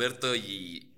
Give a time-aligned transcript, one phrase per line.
[0.00, 0.94] Norberto y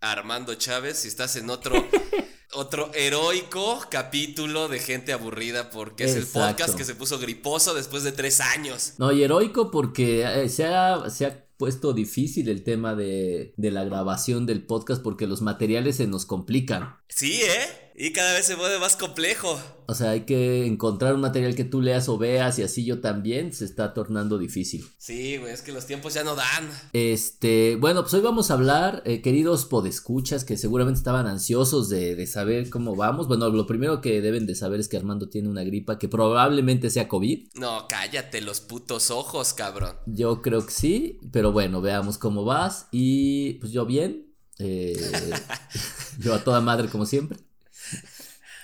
[0.00, 1.72] Armando Chávez y estás en otro
[2.52, 8.02] otro heroico capítulo de gente aburrida porque es el podcast que se puso griposo después
[8.02, 8.94] de tres años.
[8.98, 13.70] No, y heroico porque eh, se, ha, se ha puesto difícil el tema de, de
[13.70, 16.96] la grabación del podcast porque los materiales se nos complican.
[17.06, 17.89] Sí, ¿eh?
[18.02, 19.60] Y cada vez se vuelve más complejo.
[19.86, 23.02] O sea, hay que encontrar un material que tú leas o veas y así yo
[23.02, 24.88] también se está tornando difícil.
[24.96, 26.70] Sí, güey, es que los tiempos ya no dan.
[26.94, 32.16] Este, bueno, pues hoy vamos a hablar, eh, queridos podescuchas, que seguramente estaban ansiosos de,
[32.16, 33.28] de, saber cómo vamos.
[33.28, 36.88] Bueno, lo primero que deben de saber es que Armando tiene una gripa que probablemente
[36.88, 37.48] sea COVID.
[37.56, 39.96] No, cállate los putos ojos, cabrón.
[40.06, 42.86] Yo creo que sí, pero bueno, veamos cómo vas.
[42.92, 44.34] Y pues yo bien.
[44.58, 44.96] Eh,
[46.18, 47.49] yo a toda madre como siempre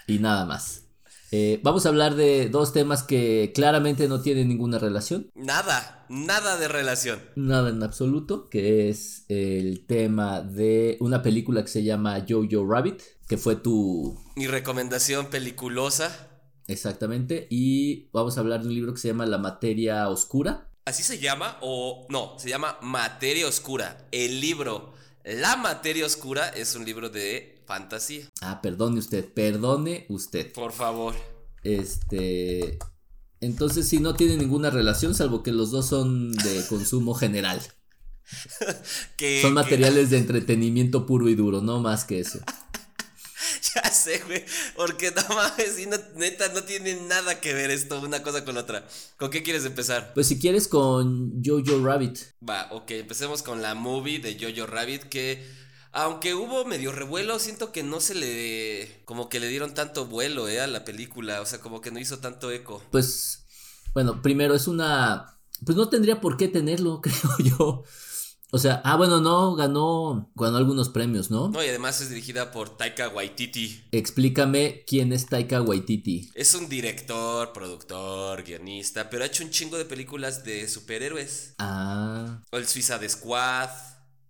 [0.06, 0.82] y nada más.
[1.32, 5.28] Eh, vamos a hablar de dos temas que claramente no tienen ninguna relación.
[5.34, 7.20] Nada, nada de relación.
[7.34, 13.02] Nada en absoluto, que es el tema de una película que se llama Jojo Rabbit,
[13.28, 14.16] que fue tu...
[14.36, 16.30] Mi recomendación peliculosa.
[16.68, 20.68] Exactamente, y vamos a hablar de un libro que se llama La materia oscura.
[20.84, 21.58] ¿Así se llama?
[21.62, 24.06] O no, se llama Materia Oscura.
[24.12, 28.30] El libro La materia oscura es un libro de fantasía.
[28.40, 30.52] Ah, perdone usted, perdone usted.
[30.52, 31.14] Por favor.
[31.62, 32.78] Este.
[33.40, 37.60] Entonces, si no tiene ninguna relación, salvo que los dos son de consumo general.
[39.42, 42.40] son materiales de entretenimiento puro y duro, no más que eso.
[43.74, 44.44] ya sé, güey.
[44.74, 48.62] Porque no mames, y neta, no tiene nada que ver esto una cosa con la
[48.62, 48.86] otra.
[49.16, 50.12] ¿Con qué quieres empezar?
[50.14, 52.18] Pues si quieres con Jojo Rabbit.
[52.48, 57.72] Va, ok, empecemos con la movie de Jojo Rabbit que aunque hubo medio revuelo, siento
[57.72, 59.02] que no se le.
[59.04, 61.40] como que le dieron tanto vuelo, eh, a la película.
[61.40, 62.82] O sea, como que no hizo tanto eco.
[62.90, 63.46] Pues.
[63.94, 65.38] Bueno, primero es una.
[65.64, 67.84] Pues no tendría por qué tenerlo, creo yo.
[68.52, 71.48] O sea, ah, bueno, no, ganó, ganó algunos premios, ¿no?
[71.48, 73.88] No, y además es dirigida por Taika Waititi.
[73.90, 76.30] Explícame quién es Taika Waititi.
[76.32, 81.54] Es un director, productor, guionista, pero ha hecho un chingo de películas de superhéroes.
[81.58, 82.40] Ah.
[82.52, 83.68] O el Suiza de Squad.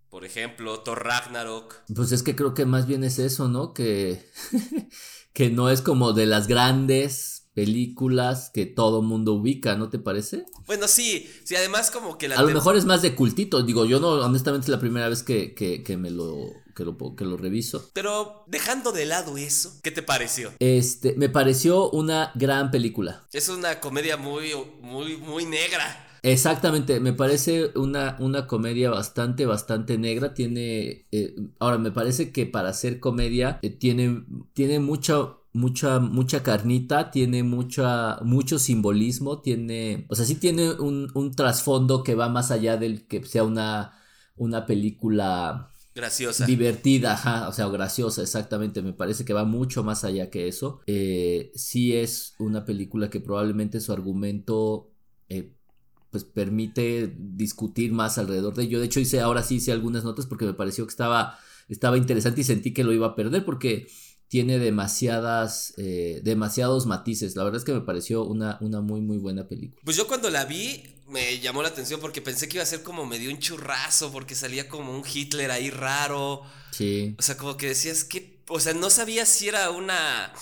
[0.09, 1.75] Por ejemplo, Thor Ragnarok.
[1.93, 3.73] Pues es que creo que más bien es eso, ¿no?
[3.73, 4.29] Que,
[5.33, 10.45] que no es como de las grandes películas que todo mundo ubica, ¿no te parece?
[10.67, 12.35] Bueno, sí, sí, además como que la...
[12.35, 15.23] A lo mejor es más de cultito, digo, yo no, honestamente es la primera vez
[15.23, 16.37] que, que, me lo
[16.75, 17.89] que, lo, que lo reviso.
[17.93, 20.53] Pero dejando de lado eso, ¿qué te pareció?
[20.59, 23.27] Este, me pareció una gran película.
[23.33, 26.06] Es una comedia muy, muy, muy negra.
[26.23, 30.33] Exactamente, me parece una, una comedia bastante, bastante negra.
[30.33, 36.43] Tiene, eh, ahora me parece que para hacer comedia eh, tiene, tiene mucha, mucha, mucha
[36.43, 42.29] carnita, tiene mucha, mucho simbolismo, tiene, o sea, sí tiene un, un trasfondo que va
[42.29, 43.93] más allá del que sea una,
[44.35, 46.45] una película Graciosa.
[46.45, 48.83] Divertida, ajá, o sea, graciosa, exactamente.
[48.83, 50.79] Me parece que va mucho más allá que eso.
[50.85, 54.91] Eh, sí es una película que probablemente su argumento
[56.11, 58.79] pues permite discutir más alrededor de ello.
[58.79, 61.37] De hecho, hice ahora sí hice algunas notas porque me pareció que estaba,
[61.69, 63.87] estaba interesante y sentí que lo iba a perder porque
[64.27, 67.35] tiene demasiadas, eh, demasiados matices.
[67.35, 69.81] La verdad es que me pareció una, una muy, muy buena película.
[69.83, 72.83] Pues yo cuando la vi me llamó la atención porque pensé que iba a ser
[72.83, 76.41] como medio un churrazo porque salía como un Hitler ahí raro.
[76.71, 77.15] Sí.
[77.17, 80.33] O sea, como que decías que, o sea, no sabía si era una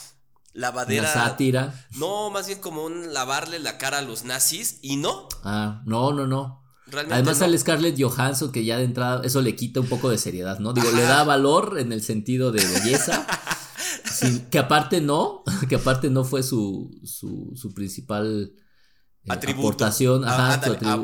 [0.55, 1.03] lavadera.
[1.03, 1.85] Una sátira.
[1.97, 5.27] No, más bien como un lavarle la cara a los nazis y no.
[5.43, 6.63] Ah, no, no, no.
[6.87, 10.17] Realmente Además al Scarlett Johansson que ya de entrada eso le quita un poco de
[10.17, 10.73] seriedad, ¿no?
[10.73, 13.27] Digo, le da valor en el sentido de belleza.
[14.51, 18.53] que aparte no, que aparte no fue su, su, su principal
[19.25, 20.53] eh, Aportación, ajá,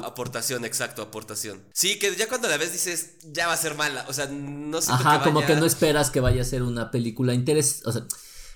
[0.06, 1.64] aportación, exacto, aportación.
[1.74, 4.06] Sí, que ya cuando la ves dices, ya va a ser mala.
[4.08, 4.92] O sea, no sé.
[4.92, 7.90] Ajá, como que no esperas que vaya a ser una película interesante.
[7.90, 8.06] O sea,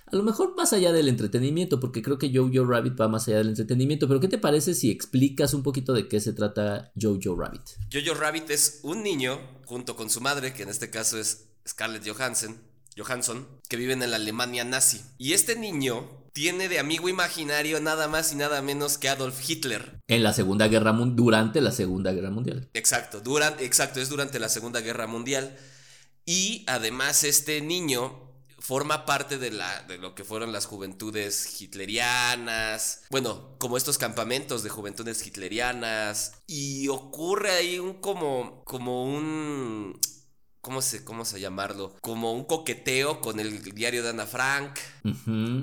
[0.08, 3.38] a lo mejor más allá del entretenimiento, porque creo que Jojo Rabbit va más allá
[3.38, 7.36] del entretenimiento, pero ¿qué te parece si explicas un poquito de qué se trata Jojo
[7.36, 7.64] Rabbit?
[7.92, 12.08] Jojo Rabbit es un niño, junto con su madre, que en este caso es Scarlett
[12.08, 12.56] Johansson,
[12.96, 15.02] Johansson, que vive en la Alemania nazi.
[15.18, 20.00] Y este niño tiene de amigo imaginario nada más y nada menos que Adolf Hitler.
[20.08, 22.70] En la Segunda Guerra Mundial, durante la Segunda Guerra Mundial.
[22.74, 25.58] Exacto, durante, exacto, es durante la Segunda Guerra Mundial.
[26.26, 28.25] Y además este niño
[28.66, 34.64] forma parte de, la, de lo que fueron las juventudes hitlerianas, bueno, como estos campamentos
[34.64, 40.00] de juventudes hitlerianas, y ocurre ahí un como, como un
[40.66, 41.94] ¿cómo se, cómo se llamarlo?
[42.02, 44.72] Como un coqueteo con el diario de Ana Frank.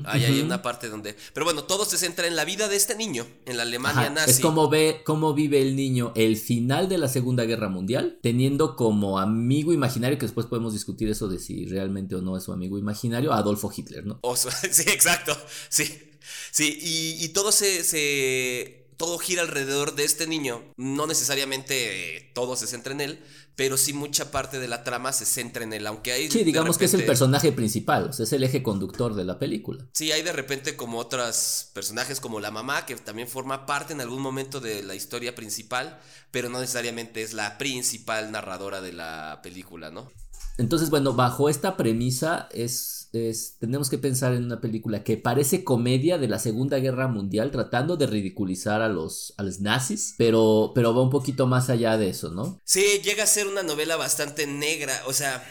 [0.05, 1.17] Ahí hay una parte donde...
[1.35, 4.31] Pero bueno, todo se centra en la vida de este niño, en la Alemania nazi.
[4.31, 8.77] Es como ve cómo vive el niño el final de la Segunda Guerra Mundial, teniendo
[8.77, 12.53] como amigo imaginario, que después podemos discutir eso de si realmente o no es su
[12.53, 14.21] amigo imaginario, Adolfo Hitler, ¿no?
[14.37, 15.37] sí, exacto,
[15.69, 16.11] sí.
[16.53, 16.79] Sí,
[17.21, 20.63] y, todo se, se, Todo gira alrededor de este niño.
[20.77, 23.25] No necesariamente todo se centra en él,
[23.57, 26.31] pero sí mucha parte de la trama se centra en él, aunque hay...
[26.31, 29.39] Sí, digamos que es el personaje principal, o sea, es el eje conductor de la
[29.39, 29.87] película.
[29.93, 34.01] Sí, hay de repente como otros personajes como la mamá, que también forma parte en
[34.01, 36.01] algún momento de la historia principal,
[36.31, 40.11] pero no necesariamente es la principal narradora de la película, ¿no?
[40.59, 45.65] Entonces, bueno, bajo esta premisa es, es, tenemos que pensar en una película que parece
[45.65, 50.73] comedia de la Segunda Guerra Mundial, tratando de ridiculizar a los, a los nazis, pero,
[50.75, 52.61] pero va un poquito más allá de eso, ¿no?
[52.65, 55.43] Sí, llega a ser una novela bastante negra, o sea,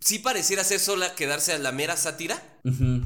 [0.00, 2.42] sí pareciera ser sola quedarse a la mera sátira,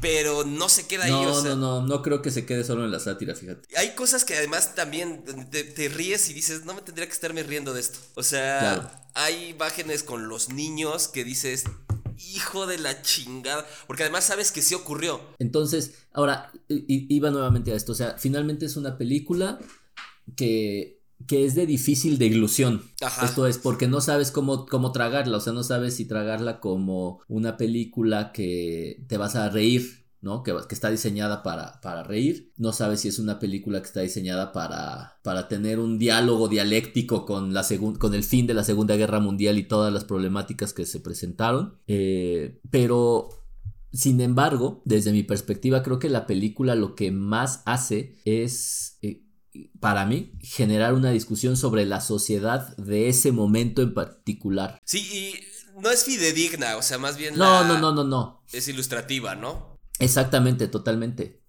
[0.01, 1.11] pero no se queda ahí.
[1.11, 3.69] No, no, no, no creo que se quede solo en la sátira, fíjate.
[3.77, 7.73] Hay cosas que además también te, ríes y dices, no me tendría que estarme riendo
[7.73, 7.99] de esto.
[8.15, 11.65] O sea, hay imágenes con los niños que dices,
[12.19, 15.21] hijo de la chingada, porque además sabes que sí ocurrió.
[15.39, 19.59] Entonces, ahora, iba nuevamente a esto, o sea, finalmente es una película
[20.37, 22.83] que que es de difícil deglución.
[23.23, 27.21] Esto es porque no sabes cómo, cómo tragarla, o sea, no sabes si tragarla como
[27.29, 30.43] una película que te vas a reír, ¿no?
[30.43, 32.53] Que, que está diseñada para, para, reír.
[32.57, 37.27] No sabes si es una película que está diseñada para, para tener un diálogo dialéctico
[37.27, 37.67] con, la
[37.99, 41.79] con el fin de la Segunda Guerra Mundial y todas las problemáticas que se presentaron.
[41.89, 43.29] Eh, pero
[43.93, 49.23] sin embargo, desde mi perspectiva, creo que la película lo que más hace es eh,
[49.81, 54.81] para mí, generar una discusión sobre la sociedad de ese momento en particular.
[54.85, 57.37] Sí, y no es fidedigna, o sea, más bien...
[57.37, 58.43] No, no, no, no, no.
[58.53, 59.79] Es ilustrativa, ¿no?
[59.99, 61.43] Exactamente, totalmente.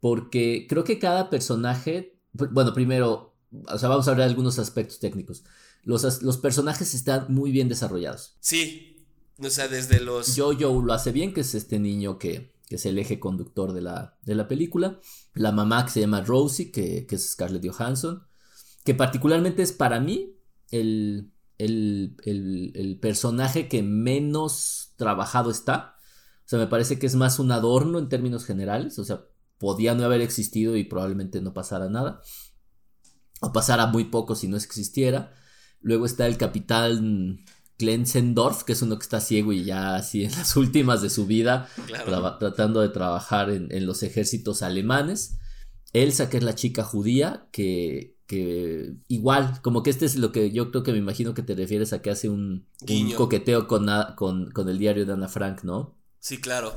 [0.00, 5.00] Porque creo que cada personaje, bueno, primero, o sea, vamos a hablar de algunos aspectos
[5.00, 5.44] técnicos.
[5.82, 8.36] Los, los personajes están muy bien desarrollados.
[8.40, 9.06] Sí,
[9.40, 10.34] o sea, desde los...
[10.36, 13.80] Jojo lo hace bien, que es este niño que que es el eje conductor de
[13.80, 15.00] la, de la película.
[15.34, 18.22] La mamá que se llama Rosie, que, es Scarlett Johansson,
[18.84, 20.36] que particularmente es para mí
[20.70, 25.96] el, el, personaje que menos trabajado está.
[26.44, 28.98] O sea, me parece que es más un adorno en términos generales.
[28.98, 29.24] O sea,
[29.56, 32.20] podía no haber existido y probablemente no pasara nada.
[33.40, 35.32] O pasara muy poco si no existiera.
[35.80, 37.38] Luego está el capitán
[37.78, 41.26] Klenzendorf, que es uno que está ciego y ya así en las últimas de su
[41.26, 41.68] vida,
[42.38, 45.38] tratando de trabajar en, los ejércitos alemanes.
[45.92, 50.50] Elsa, que es la chica judía, que, que igual, como que este es lo que
[50.50, 52.66] yo creo que me imagino que te refieres a que hace un,
[53.16, 55.96] coqueteo con, con, con, el diario de Ana Frank, ¿no?
[56.18, 56.76] Sí, claro.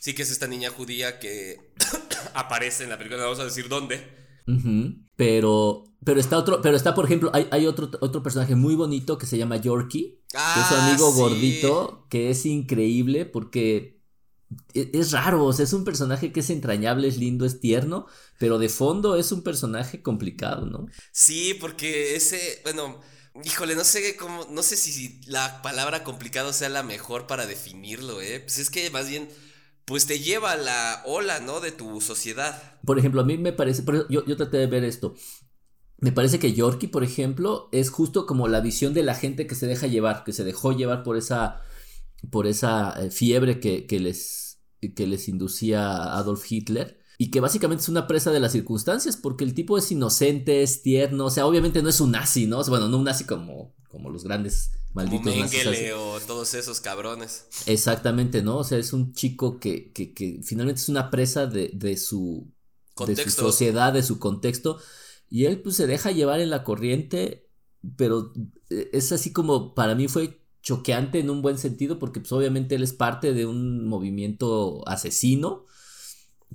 [0.00, 1.72] Sí que es esta niña judía que
[2.34, 4.21] aparece en la película, vamos a decir dónde
[5.16, 9.18] pero, pero está otro, pero está, por ejemplo, hay, hay, otro, otro personaje muy bonito
[9.18, 14.02] que se llama Yorkie, que es su ah, amigo gordito, que es increíble porque
[14.74, 18.06] e, es, raro, o sea, es un personaje que es entrañable, es lindo, es tierno,
[18.38, 20.86] pero de fondo es un personaje complicado, ¿no?
[21.12, 23.00] Sí, porque ese, bueno,
[23.44, 28.20] híjole, no sé cómo, no sé si la palabra complicado sea la mejor para definirlo,
[28.20, 28.40] ¿eh?
[28.40, 29.28] Pues es que más bien
[29.84, 31.60] pues te lleva a la ola, ¿no?
[31.60, 32.78] De tu sociedad.
[32.84, 35.14] Por ejemplo, a mí me parece, yo, traté de ver esto.
[35.98, 39.54] Me parece que Yorkie, por ejemplo, es justo como la visión de la gente que
[39.54, 41.62] se deja llevar, que se dejó llevar por esa,
[42.30, 47.01] por esa eh, fiebre que, les, que les inducía Adolf Hitler.
[47.22, 50.82] Y que básicamente es una presa de las circunstancias, porque el tipo es inocente, es
[50.82, 52.64] tierno, o sea, obviamente no es un nazi, ¿no?
[52.64, 57.46] bueno, no un nazi como, como los grandes malditos Mengele o todos esos cabrones.
[57.66, 58.58] Exactamente, ¿no?
[58.58, 62.52] O sea, es un chico que, que, que finalmente es una presa de, de, su,
[63.06, 64.80] de su sociedad, de su contexto.
[65.30, 67.48] Y él pues se deja llevar en la corriente,
[67.96, 68.32] pero
[68.68, 72.74] eh, es así como para mí fue choqueante en un buen sentido porque pues obviamente
[72.74, 75.66] él es parte de un movimiento asesino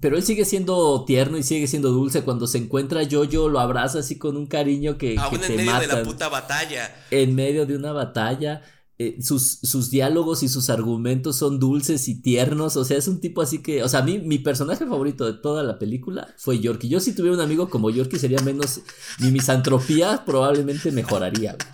[0.02, 2.24] pero él sigue siendo tierno y sigue siendo dulce.
[2.24, 5.88] Cuando se encuentra Yo-Yo lo abraza así con un cariño que, Aún en medio de
[5.88, 6.96] la puta batalla.
[7.12, 8.62] En medio de una batalla.
[9.00, 12.78] Eh, sus, sus, diálogos y sus argumentos son dulces y tiernos.
[12.78, 13.84] O sea, es un tipo así que.
[13.84, 16.90] O sea, a mí, mi personaje favorito de toda la película fue Yorkie.
[16.90, 18.82] Yo, si tuviera un amigo como Yorkie, sería menos.
[19.20, 21.56] Mi misantropía probablemente mejoraría.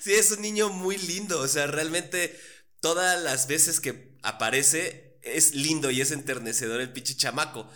[0.00, 1.40] Sí, es un niño muy lindo.
[1.40, 2.36] O sea, realmente
[2.80, 7.68] todas las veces que aparece es lindo y es enternecedor el pinche chamaco.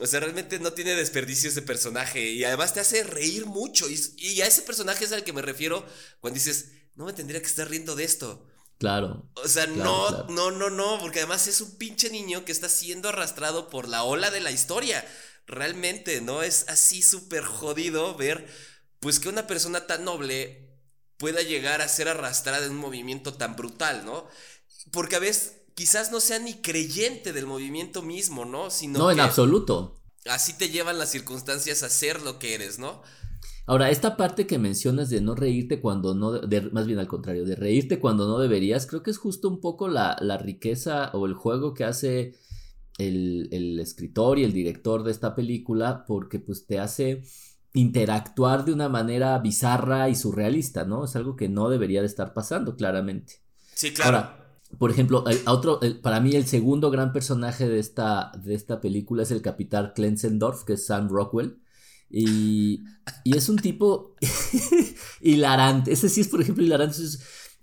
[0.00, 3.86] O sea, realmente no tiene desperdicio ese personaje y además te hace reír mucho.
[3.88, 5.86] Y, a ese personaje es al que me refiero
[6.20, 8.46] cuando dices, no me tendría que estar riendo de esto.
[8.78, 9.30] Claro.
[9.34, 13.10] O sea, no, no, no, no, porque además es un pinche niño que está siendo
[13.10, 15.06] arrastrado por la ola de la historia.
[15.46, 16.42] Realmente, ¿no?
[16.42, 18.48] Es así súper jodido ver,
[18.98, 20.70] pues que una persona tan noble
[21.16, 24.26] pueda llegar a ser arrastrada en un movimiento tan brutal, ¿no?
[24.90, 28.70] Porque a veces quizás no sea ni creyente del movimiento mismo, ¿no?
[28.70, 30.00] Sino no, en absoluto.
[30.26, 33.02] Así te llevan las circunstancias a ser lo que eres, ¿no?
[33.66, 37.44] Ahora, esta parte que mencionas de no reírte cuando no, de, más bien al contrario,
[37.44, 41.34] de reírte cuando no deberías, creo que es justo un poco la, riqueza o el
[41.34, 42.34] juego que hace
[42.98, 47.22] el, el, escritor y el director de esta película, porque pues te hace
[47.72, 51.04] interactuar de una manera bizarra y surrealista, ¿no?
[51.04, 53.34] Es algo que no debería de estar pasando, claramente.
[53.74, 54.16] Sí, claro.
[54.16, 54.39] Ahora,
[54.78, 59.30] por ejemplo, otro, para mí el segundo gran personaje de esta, de esta película es
[59.30, 61.60] el capitán Klenzendorf, que es Sam Rockwell.
[62.08, 62.82] Y,
[63.24, 64.14] y es un tipo
[65.20, 65.92] hilarante.
[65.92, 66.96] Ese sí es, por ejemplo, hilarante.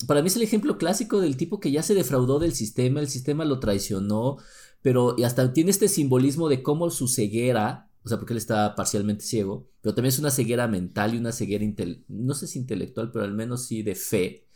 [0.06, 3.10] para mí es el ejemplo clásico del tipo que ya se defraudó del sistema, el
[3.10, 4.38] sistema lo traicionó,
[4.82, 8.76] pero y hasta tiene este simbolismo de cómo su ceguera, o sea, porque él está
[8.76, 11.66] parcialmente ciego, pero también es una ceguera mental y una ceguera,
[12.08, 14.47] no sé si intelectual, pero al menos sí de fe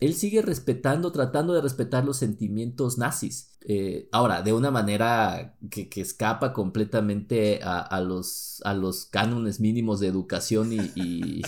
[0.00, 3.50] él sigue respetando, tratando de respetar los sentimientos nazis.
[3.60, 10.06] Eh, ahora, de una manera que, escapa completamente a, los, a los cánones mínimos de
[10.06, 11.42] educación y,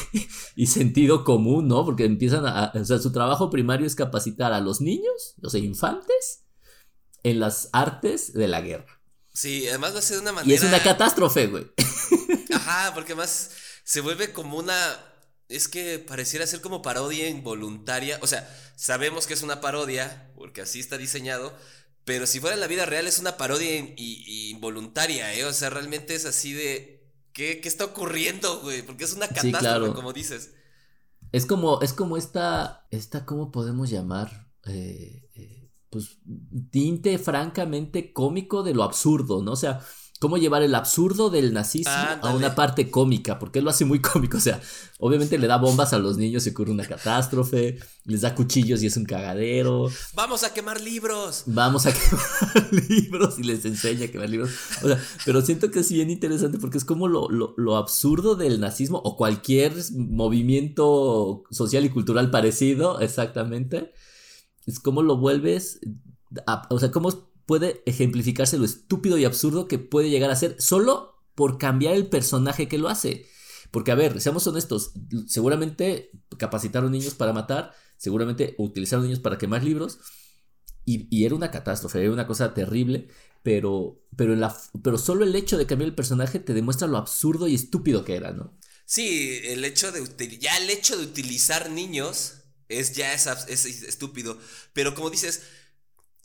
[0.56, 1.84] y, sentido común, ¿no?
[1.84, 6.44] Porque empiezan a, o sea, su trabajo primario es capacitar a los niños, sea, infantes,
[7.24, 9.00] en las artes de la guerra.
[9.34, 10.50] Sí, además lo hace de una manera...
[10.50, 11.66] Y es una catástrofe, güey.
[12.54, 13.50] Ajá, porque además
[13.82, 14.96] se vuelve como una
[15.48, 18.18] es que pareciera ser como parodia involuntaria.
[18.22, 21.54] O sea, sabemos que es una parodia, porque así está diseñado.
[22.04, 25.44] Pero si fuera en la vida real es una parodia involuntaria, ¿eh?
[25.44, 27.04] O sea, realmente es así de.
[27.32, 28.82] ¿Qué, qué está ocurriendo, güey?
[28.82, 30.54] Porque es una catástrofe, como dices.
[31.32, 32.86] Es como, es como esta.
[32.90, 34.48] Esta, ¿cómo podemos llamar?
[34.66, 36.18] Eh, eh, pues
[36.70, 39.52] tinte francamente cómico de lo absurdo, ¿no?
[39.52, 39.80] O sea,
[40.18, 44.00] cómo llevar el absurdo del nazismo a una parte cómica, porque él lo hace muy
[44.00, 44.60] cómico, o sea,
[44.98, 48.86] obviamente le da bombas a los niños y ocurre una catástrofe, les da cuchillos y
[48.86, 49.90] es un cagadero.
[50.14, 51.44] Vamos a quemar libros.
[51.46, 54.50] Vamos a quemar libros y les enseña a quemar libros.
[54.82, 58.60] O sea, pero siento que es bien interesante porque es como lo, lo absurdo del
[58.60, 63.92] nazismo o cualquier movimiento social y cultural parecido, exactamente.
[64.66, 65.80] Es como lo vuelves,
[66.70, 67.10] o sea, cómo
[67.46, 72.08] puede ejemplificarse lo estúpido y absurdo que puede llegar a ser solo por cambiar el
[72.08, 73.26] personaje que lo hace.
[73.70, 74.92] Porque, a ver, seamos honestos,
[75.26, 79.98] seguramente capacitaron niños para matar, seguramente utilizaron niños para quemar libros,
[80.84, 83.08] y, era una catástrofe, era una cosa terrible,
[83.42, 87.48] pero, pero, la, pero solo el hecho de cambiar el personaje te demuestra lo absurdo
[87.48, 88.56] y estúpido que era, ¿no?
[88.84, 92.34] Sí, el hecho de, ya el hecho de utilizar niños
[92.68, 93.26] es ya es
[93.66, 94.38] estúpido,
[94.72, 95.42] pero como dices,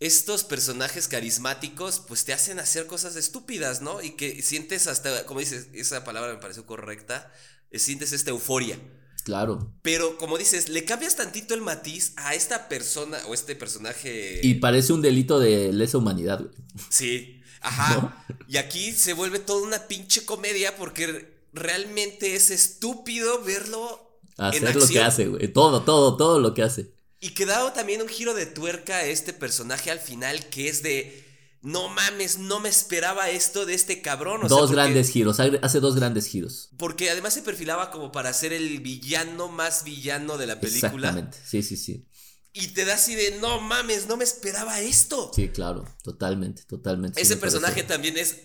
[0.01, 4.01] estos personajes carismáticos pues te hacen hacer cosas estúpidas, ¿no?
[4.01, 7.31] Y que sientes hasta, como dices, esa palabra me pareció correcta,
[7.70, 8.79] eh, sientes esta euforia.
[9.24, 9.72] Claro.
[9.84, 14.41] Pero como dices, le cambias tantito el matiz a esta persona o este personaje.
[14.41, 16.51] Y parece un delito de lesa humanidad, güey.
[16.89, 18.25] Sí, ajá.
[18.48, 24.20] Y aquí se vuelve toda una pinche comedia porque realmente es estúpido verlo.
[24.38, 25.48] Hacer lo que hace, güey.
[25.53, 26.91] Todo, todo, todo lo que hace.
[27.21, 31.29] Y que también un giro de tuerca a este personaje al final que es de...
[31.61, 34.41] No mames, no me esperaba esto de este cabrón.
[34.47, 36.71] dos grandes giros, hace dos grandes giros.
[36.77, 41.09] Porque además se perfilaba como para ser el villano más villano de la película.
[41.09, 42.07] Exactamente, sí, sí, sí.
[42.53, 45.31] Y te da así de, no mames, no me esperaba esto.
[45.35, 47.21] Sí, claro, totalmente, totalmente.
[47.21, 48.35] Ese personaje también es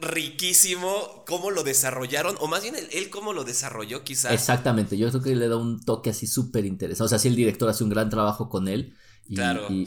[0.00, 4.32] riquísimo cómo lo desarrollaron, o más bien él, cómo lo desarrolló quizás.
[4.32, 7.04] Exactamente, yo creo que le da un toque así súper interesante.
[7.04, 8.96] O sea, si el director hace un gran trabajo con él
[9.28, 9.38] y,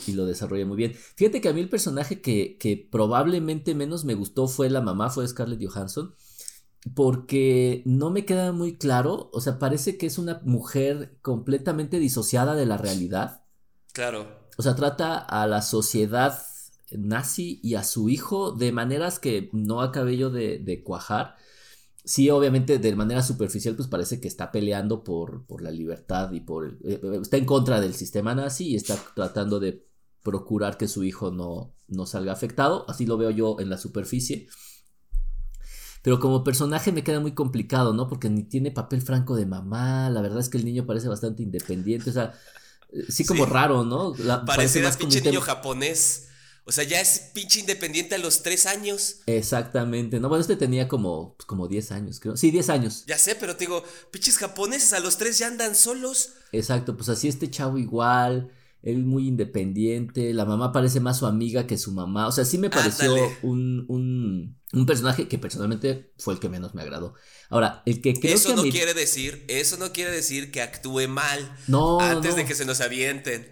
[0.07, 0.95] y, lo desarrolla muy bien.
[1.15, 5.09] Fíjate que a mí el personaje que, que probablemente menos me gustó fue la mamá,
[5.09, 6.15] fue Scarlett Johansson.
[6.95, 12.55] Porque no me queda muy claro, o sea, parece que es una mujer completamente disociada
[12.55, 13.43] de la realidad.
[13.93, 14.27] Claro.
[14.57, 16.41] O sea, trata a la sociedad
[16.97, 21.35] nazi y a su hijo de maneras que no acabé yo de, cuajar.
[22.05, 26.41] Sí, obviamente de manera superficial pues parece que está peleando por, por la libertad y
[26.41, 26.67] por...
[26.83, 29.85] Eh, eh, está en contra del sistema nazi y está tratando de
[30.21, 32.85] procurar que su hijo no, no salga afectado.
[32.89, 34.47] Así lo veo yo en la superficie.
[36.01, 38.09] Pero como personaje me queda muy complicado, ¿no?
[38.09, 40.09] Porque ni tiene papel franco de mamá.
[40.09, 42.09] La verdad es que el niño parece bastante independiente.
[42.09, 42.33] O sea,
[43.07, 44.13] sí como raro, ¿no?
[44.45, 46.27] parece, más pinche niño japonés.
[46.65, 49.17] O sea, ya es pinche independiente a los tres años.
[49.25, 50.19] Exactamente.
[50.19, 52.37] No, bueno, este tenía como, pues, como 10 años, creo.
[52.37, 53.03] Sí, 10 años.
[53.05, 56.33] Ya sé, pero te digo, pinches japoneses a los tres ya andan solos.
[56.53, 58.51] Exacto, pues así este chavo igual.
[58.81, 60.33] Él muy independiente.
[60.33, 62.27] La mamá parece más su amiga que su mamá.
[62.27, 66.75] O sea, sí me pareció un, un, un, personaje que personalmente fue el que menos
[66.75, 67.13] me agradó.
[67.49, 68.55] Ahora, el que creo eso que.
[68.55, 71.55] no quiere decir, eso no quiere decir que actúe mal.
[71.67, 72.01] No.
[72.01, 73.49] Antes de que se nos avienten.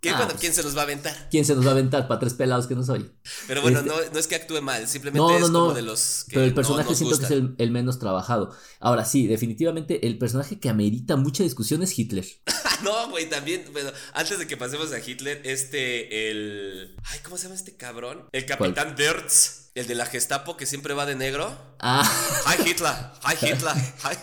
[0.00, 1.28] ¿Qué, ah, ¿Quién se nos va a aventar?
[1.28, 2.06] ¿Quién se nos va a aventar?
[2.06, 3.10] Para tres pelados que no soy.
[3.48, 6.34] Pero bueno, este no, no, es que actúe mal, simplemente es como de los que
[6.34, 8.54] Pero el personaje siento que es el, menos trabajado.
[8.78, 12.24] Ahora sí, definitivamente el personaje que amerita mucha discusión es Hitler.
[12.84, 16.94] no, güey, también, bueno, antes de que pasemos a Hitler, este, el...
[17.04, 18.28] Ay, ¿cómo se llama este cabrón?
[18.30, 19.67] El capitán Dirtz.
[19.78, 21.56] El de la Gestapo que siempre va de negro.
[21.78, 22.02] Ah.
[22.46, 22.92] Hi Hitler,
[23.22, 23.74] hi Hitler.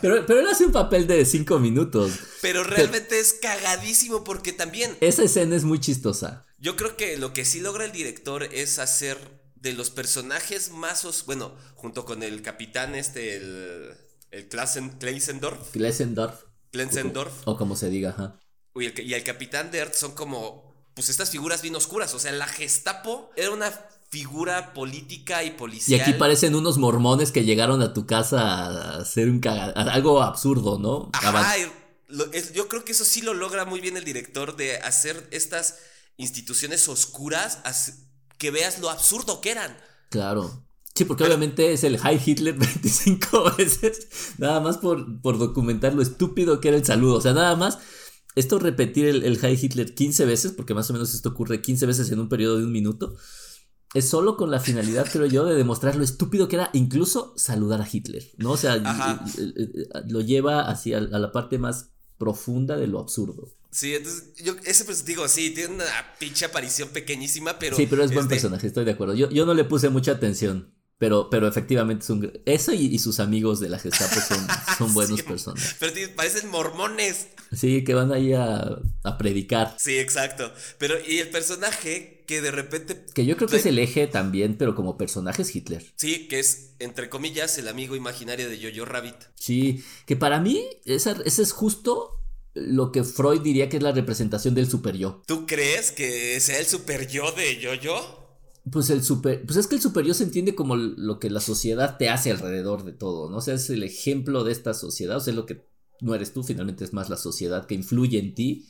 [0.01, 2.11] Pero, pero él hace un papel de cinco minutos.
[2.41, 4.97] Pero realmente es cagadísimo porque también.
[4.99, 6.45] Esa escena es muy chistosa.
[6.57, 9.17] Yo creo que lo que sí logra el director es hacer
[9.55, 11.25] de los personajes más.
[11.25, 13.95] bueno, junto con el capitán, este, el.
[14.31, 15.71] El Kleisendorf.
[15.71, 16.35] Kleisendorf.
[16.71, 17.31] Kleisendorf.
[17.45, 18.41] O, como se diga, ajá.
[18.75, 20.91] Y el, y el capitán Dirt son como.
[20.95, 22.13] Pues estas figuras bien oscuras.
[22.13, 23.71] O sea, la Gestapo era una
[24.15, 25.99] figura política y policial.
[25.99, 30.79] Y aquí parecen unos mormones que llegaron a tu casa a hacer un algo absurdo,
[30.79, 31.09] ¿no?
[31.11, 31.53] Ajá,
[32.53, 35.79] yo creo que eso sí lo logra muy bien el director de hacer estas
[36.15, 37.59] instituciones oscuras
[38.37, 39.75] que veas lo absurdo que eran.
[40.09, 40.65] Claro.
[40.95, 44.07] Sí, porque obviamente es el High Hitler 25 veces,
[44.37, 47.15] nada más por, por documentar lo estúpido que era el saludo.
[47.15, 47.79] O sea, nada más
[48.35, 51.85] esto repetir el, el High Hitler 15 veces, porque más o menos esto ocurre 15
[51.85, 53.17] veces en un periodo de un minuto
[53.95, 57.81] es solo con la finalidad, creo yo, de demostrar lo estúpido que era incluso saludar
[57.81, 58.51] a Hitler, ¿no?
[58.51, 58.75] O sea,
[60.07, 63.55] lo lleva hacia a la parte más profunda de lo absurdo.
[63.71, 65.85] Sí, entonces, yo, ese pues digo, sí, tiene una
[66.19, 67.75] pinche aparición pequeñísima, pero...
[67.75, 69.15] Sí, pero es buen este personaje, estoy de acuerdo.
[69.15, 70.74] Yo, yo no le puse mucha atención.
[70.97, 72.31] Pero, pero efectivamente son.
[72.45, 75.75] Eso y, sus amigos de la Gestapo son, son buenos personas.
[75.79, 77.27] Pero parecen mormones.
[77.51, 79.75] Sí, que van ahí a, a, predicar.
[79.77, 80.51] Sí, exacto.
[80.77, 83.05] Pero, y el personaje que de repente.
[83.13, 85.85] Que yo creo que es el eje también, pero como personaje es Hitler.
[85.95, 89.15] Sí, que es, entre comillas, el amigo imaginario de Jojo Rabbit.
[89.35, 92.21] Sí, que para mí, ese es justo
[92.53, 95.21] lo que Freud diría que es la representación del super yo.
[95.27, 98.24] ¿Tú crees que sea el super yo de Jojo?
[98.71, 101.97] Pues el super, pues es que el superior se entiende como lo que la sociedad
[101.97, 103.37] te hace alrededor de todo, ¿no?
[103.37, 105.67] O sea, es el ejemplo de esta sociedad, o sea, lo que
[106.01, 108.67] no eres tú, finalmente es más la sociedad que influye en ti.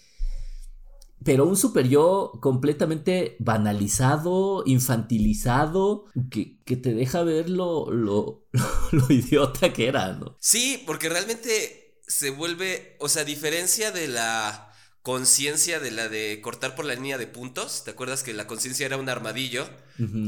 [1.23, 8.47] Pero un superior completamente banalizado, infantilizado, que, que te deja ver lo, lo,
[8.91, 10.37] lo, idiota que era, ¿no?
[10.39, 14.74] Sí, porque realmente se vuelve, o sea, a diferencia de la
[15.05, 17.83] conciencia de la de cortar por la línea de puntos.
[17.83, 19.69] ¿Te acuerdas que la conciencia era un armadillo?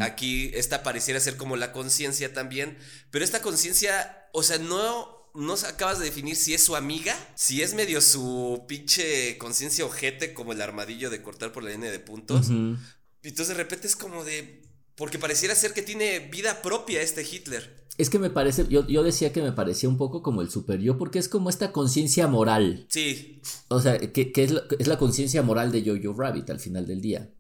[0.02, 2.78] Aquí esta pareciera ser como la conciencia también.
[3.10, 7.64] Pero esta conciencia, o sea, no, no acabas de definir si es su amiga, si
[7.64, 12.00] es medio su pinche conciencia ojete como el armadillo de cortar por la línea de
[12.00, 12.52] puntos.
[12.52, 12.78] Y
[13.24, 14.62] Entonces de repente es como de...
[14.94, 17.87] Porque pareciera ser que tiene vida propia este Hitler.
[17.98, 20.80] Es que me parece, yo, yo decía que me parecía un poco como el super
[20.80, 22.86] yo, porque es como esta conciencia moral.
[22.90, 23.42] Sí.
[23.70, 27.02] O sea, que, es la, es la conciencia moral de Jojo Rabbit al final del
[27.02, 27.32] día.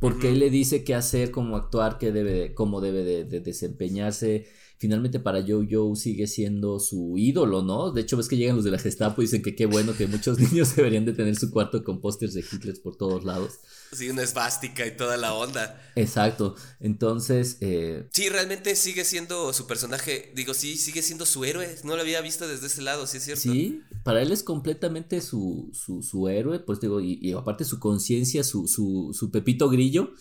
[0.00, 4.48] Porque él le dice qué hacer, cómo actuar, qué debe, cómo debe de, desempeñarse.
[4.82, 7.92] Finalmente para Jojo sigue siendo su ídolo, ¿no?
[7.92, 10.08] De hecho ves que llegan los de la Gestapo y dicen que qué bueno que
[10.08, 13.60] muchos niños deberían de tener su cuarto con pósters de Hitler por todos lados.
[13.92, 15.80] Sí, una esvástica y toda la onda.
[15.94, 16.56] Exacto.
[16.80, 17.58] Entonces.
[17.60, 18.08] Eh...
[18.12, 20.32] Sí, realmente sigue siendo su personaje.
[20.34, 21.76] Digo, sí, sigue siendo su héroe.
[21.84, 23.40] No lo había visto desde ese lado, sí es cierto.
[23.40, 26.58] Sí, para él es completamente su, su, héroe.
[26.58, 30.12] Pues digo, y, aparte su conciencia, su, su, su Pepito Grillo.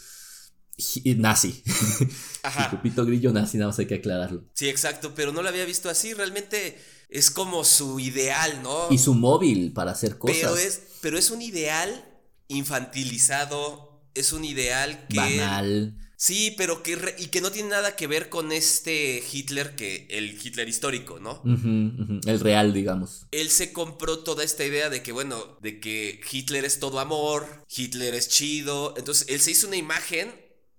[0.78, 1.64] Y nazi.
[2.44, 2.72] Ajá.
[2.72, 4.46] Pepito Grillo nazi, nada más hay que aclararlo.
[4.54, 6.14] Sí, exacto, pero no lo había visto así.
[6.14, 6.78] Realmente
[7.10, 8.88] es como su ideal, ¿no?
[8.90, 10.38] Y su móvil para hacer cosas.
[10.38, 12.06] Pero es, pero es un ideal
[12.48, 15.18] infantilizado, es un ideal que...
[15.18, 15.98] Banal.
[16.22, 20.40] Sí, pero que y que no tiene nada que ver con este Hitler que el
[20.40, 21.42] Hitler histórico, ¿no?
[21.44, 23.26] El real, digamos.
[23.32, 27.66] Él se compró toda esta idea de que bueno, de que Hitler es todo amor,
[27.76, 30.32] Hitler es chido, entonces él se hizo una imagen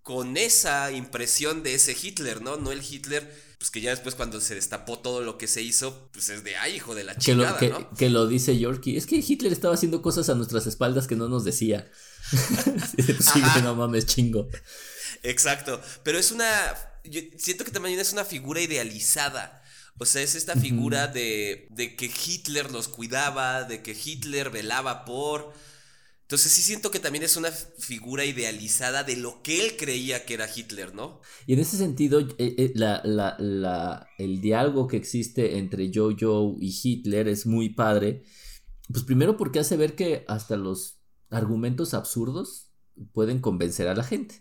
[0.03, 2.57] con esa impresión de ese Hitler, ¿no?
[2.57, 6.09] No el Hitler pues que ya después cuando se destapó todo lo que se hizo,
[6.13, 7.91] pues es de, ay, hijo de la chingada, que lo, ¿no?
[7.91, 8.97] que lo dice Yorkie.
[8.97, 11.89] Es que Hitler estaba haciendo cosas a nuestras espaldas que no nos decía.
[12.33, 14.49] sí, no mames, chingo.
[15.23, 15.81] Exacto.
[16.03, 16.51] Pero es una.
[17.05, 19.63] Yo siento que también es una figura idealizada.
[19.99, 25.05] O sea, es esta figura de, de que Hitler nos cuidaba, de que Hitler velaba
[25.05, 25.55] por.
[26.33, 30.33] Entonces sí siento que también es una figura idealizada de lo que él creía que
[30.33, 31.21] era Hitler, ¿no?
[31.47, 32.73] Y en ese sentido, eh, eh,
[34.17, 38.23] el diálogo que existe entre Jojo y Hitler es muy padre.
[38.91, 42.73] Pues primero porque hace ver que hasta los argumentos absurdos
[43.13, 44.41] pueden convencer a la gente.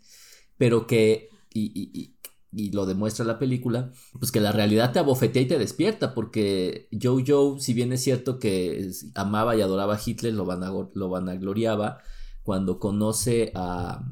[0.57, 2.15] Pero que, y, y,
[2.51, 7.59] lo demuestra la película, pues que la realidad te abofetea y te despierta, porque Jojo,
[7.59, 11.99] si bien es cierto que amaba y adoraba a Hitler, lo, van a, lo vanagloriaba,
[12.43, 14.03] cuando conoce a,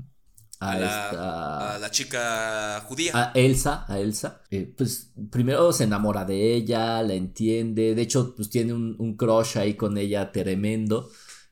[0.59, 3.11] a, la, a, la, chica judía.
[3.13, 4.41] A Elsa, a Elsa.
[4.51, 7.95] Eh, pues primero se enamora de ella, la entiende.
[7.95, 11.09] De hecho, pues tiene un, un crush ahí con ella tremendo.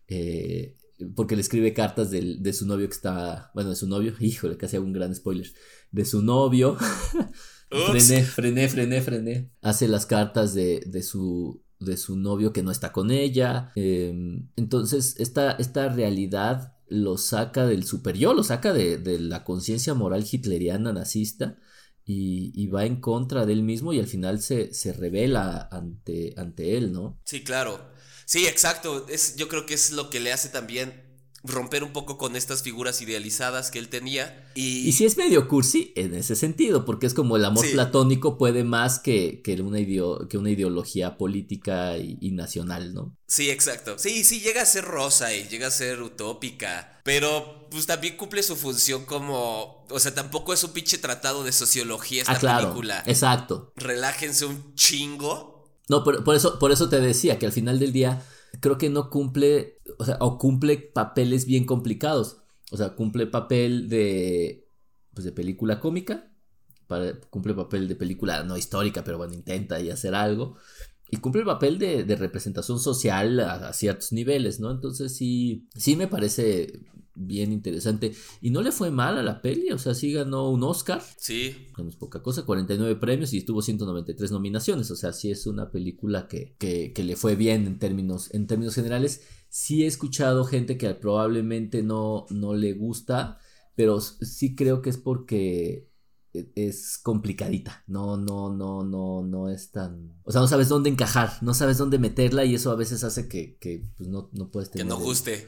[0.08, 0.77] Eh,
[1.16, 4.76] porque le escribe cartas de, su novio que está, bueno, de su novio, híjole, casi
[4.76, 5.52] hago un gran spoiler,
[5.92, 6.78] de su novio.
[7.70, 9.52] frené, frené, frené, frené.
[9.62, 13.72] Hace las cartas de, de, su, de su novio que no está con ella.
[13.76, 19.44] Em, entonces, esta, esta realidad lo saca del super yo, lo saca de, de la
[19.44, 21.58] conciencia moral hitleriana nazista.
[22.10, 26.34] Y, y, va en contra de él mismo y al final se, se revela ante,
[26.38, 27.20] ante él, ¿no?
[27.26, 27.82] Sí, claro.
[28.28, 29.08] Sí, exacto.
[29.08, 31.08] Es, yo creo que es lo que le hace también
[31.44, 34.52] romper un poco con estas figuras idealizadas que él tenía.
[34.54, 38.38] Y, y sí es medio cursi en ese sentido, porque es como el amor platónico
[38.38, 39.78] puede más que, que, una,
[40.28, 43.16] que una ideología política y, nacional, ¿no?
[43.28, 43.98] Sí, exacto.
[43.98, 48.44] Sí, sí, llega a ser rosa y llega a ser utópica, pero pues también cumple
[48.44, 49.86] su función como...
[49.90, 53.04] O sea, tampoco es un pinche tratado de sociología esta ah, claro, película.
[53.06, 53.72] Exacto.
[53.78, 55.57] Relájense un chingo
[55.89, 58.21] no, por, eso, por eso te decía que al final del día
[58.60, 62.38] creo que no cumple, o sea, cumple papeles bien complicados.
[62.71, 64.67] O sea, cumple papel de,
[65.13, 66.30] pues de película cómica,
[67.30, 70.58] cumple papel de película no histórica, pero bueno, intenta y hacer algo.
[71.10, 74.71] Y cumple el papel de, representación social a, a, ciertos niveles, ¿no?
[74.71, 76.82] Entonces sí, sí me parece
[77.17, 78.13] bien interesante.
[78.41, 81.01] Y no le fue mal a la peli, o sea, sí ganó un Oscar.
[81.17, 81.67] Sí.
[81.77, 84.91] No es poca cosa, 49 premios y estuvo 193 nominaciones.
[84.91, 88.75] O sea, sí es una película que, que, le fue bien en términos, en términos
[88.75, 89.23] generales.
[89.49, 93.39] Sí he escuchado gente que probablemente no, no le gusta,
[93.75, 95.89] pero sí creo que es porque
[96.34, 97.84] e, es complicadita.
[97.88, 100.19] No, no, no, no, no es tan.
[100.23, 103.27] O sea, no sabes dónde encajar, no sabes dónde meterla y eso a veces hace
[103.27, 104.86] que, que pues no, no puedes tener.
[104.86, 105.47] Que no guste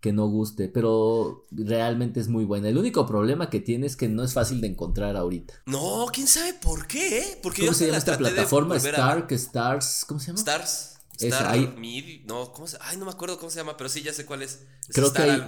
[0.00, 2.68] que no guste, pero realmente es muy buena.
[2.68, 5.62] El único problema que tiene es que no es fácil de encontrar ahorita.
[5.66, 7.38] No, quién sabe por qué, ¿eh?
[7.42, 8.76] Porque ¿Cómo se llama esta plataforma?
[8.76, 10.38] Stark, Stars, ¿cómo se llama?
[10.38, 10.96] Stars.
[11.18, 12.24] Star ahí...
[12.26, 12.78] no, ¿cómo se...
[12.80, 14.60] Ay, no me acuerdo cómo se llama, pero sí, ya sé cuál es.
[14.88, 15.42] creo que ahí,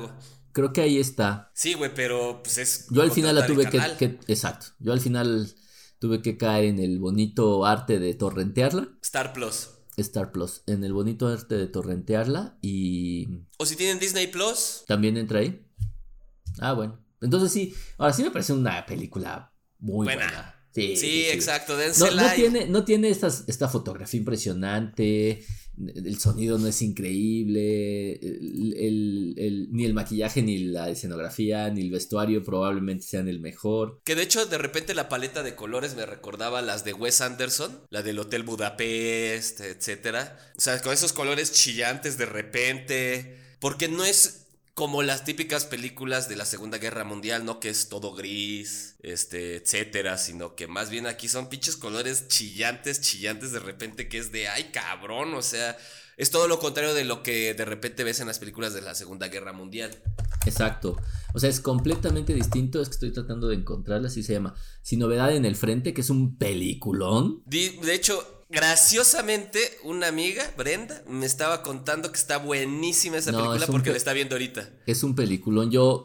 [0.53, 1.51] Creo que ahí está.
[1.55, 2.87] Sí, güey, pero pues es.
[2.91, 4.67] Yo al final la tuve que, que, Exacto.
[4.79, 5.51] Yo al final
[5.99, 8.89] tuve que caer en el bonito arte de torrentearla.
[9.01, 9.71] Star Plus.
[9.97, 13.45] Star Plus, en el bonito arte de torrentearla y...
[13.59, 14.85] O si tienen Disney Plus.
[14.87, 15.67] También entra ahí.
[16.61, 17.05] Ah, bueno.
[17.21, 20.59] Entonces sí, ahora sí me parece una película muy buena.
[20.75, 21.77] Sí, sí, exacto.
[21.77, 25.45] No, no, tiene, no tiene esta fotografía impresionante
[25.79, 33.07] el sonido no es increíble, ni el maquillaje, ni la escenografía, ni el vestuario probablemente
[33.07, 34.01] sean el mejor.
[34.05, 37.81] Que de hecho de repente la paleta de colores me recordaba las de Wes Anderson,
[37.91, 40.17] la del Hotel Budapest, etc.
[40.57, 44.42] O sea, con esos colores chillantes de repente, porque no es
[44.75, 49.57] como las típicas películas de la Segunda Guerra Mundial, no que es todo gris, este,
[49.57, 54.33] etcétera, sino que más bien aquí son pinches colores chillantes, chillantes de repente que es
[54.33, 55.77] de, ay cabrón, o sea,
[56.17, 58.95] es todo lo contrario de lo que de repente ves en las películas de la
[58.95, 59.91] Segunda Guerra Mundial.
[60.47, 60.97] Exacto.
[61.35, 62.81] O sea, es completamente distinto.
[62.81, 64.09] Es que estoy tratando de encontrarla.
[64.09, 64.55] Así se llama.
[64.83, 67.43] Sin novedad en el frente, que es un peliculón.
[67.47, 73.91] de hecho, Graciosamente, una amiga, Brenda, me estaba contando que está buenísima esa película porque
[73.91, 74.69] la está viendo ahorita.
[74.87, 75.71] Es un peliculón.
[75.71, 76.05] Yo,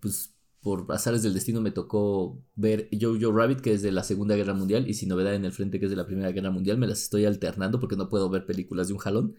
[0.00, 4.36] pues, por azares del destino me tocó ver Jojo Rabbit, que es de la Segunda
[4.36, 6.76] Guerra Mundial, y Sin Novedad en el Frente, que es de la Primera Guerra Mundial.
[6.76, 9.34] Me las estoy alternando porque no puedo ver películas de un jalón.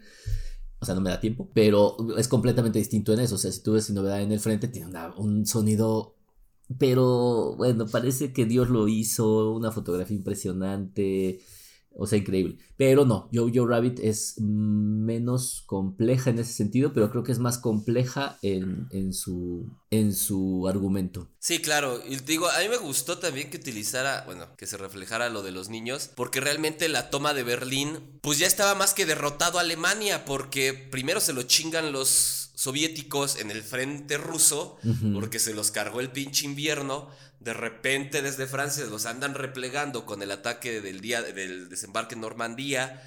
[0.79, 1.51] O sea, no me da tiempo.
[1.53, 3.35] Pero es completamente distinto en eso.
[3.35, 6.15] O sea, si tú ves Sin Novedad en el Frente, tiene un sonido
[6.79, 11.39] pero bueno, parece que Dios lo hizo, una fotografía impresionante,
[11.97, 12.57] o sea, increíble.
[12.77, 17.57] Pero no, Jojo Rabbit es menos compleja en ese sentido, pero creo que es más
[17.57, 21.29] compleja en, en, su, en su argumento.
[21.39, 22.01] Sí, claro.
[22.07, 25.51] Y digo, a mí me gustó también que utilizara, bueno, que se reflejara lo de
[25.51, 29.61] los niños, porque realmente la toma de Berlín, pues ya estaba más que derrotado a
[29.61, 34.77] Alemania, porque primero se lo chingan los soviéticos en el frente ruso,
[35.13, 37.09] porque se los cargó el pinche invierno
[37.45, 42.21] de repente desde Francia los andan replegando con el ataque del día del desembarque en
[42.21, 43.03] Normandía.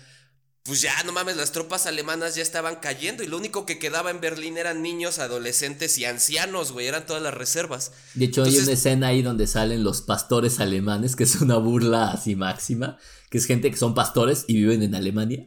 [0.62, 4.12] pues ya, no mames, las tropas alemanas ya estaban cayendo y lo único que quedaba
[4.12, 7.90] en Berlín eran niños, adolescentes y ancianos, güey, eran todas las reservas.
[8.14, 12.12] De hecho, hay una escena ahí donde salen los pastores alemanes, que es una burla
[12.12, 12.96] así máxima,
[13.30, 15.46] que es gente que son pastores y viven en Alemania.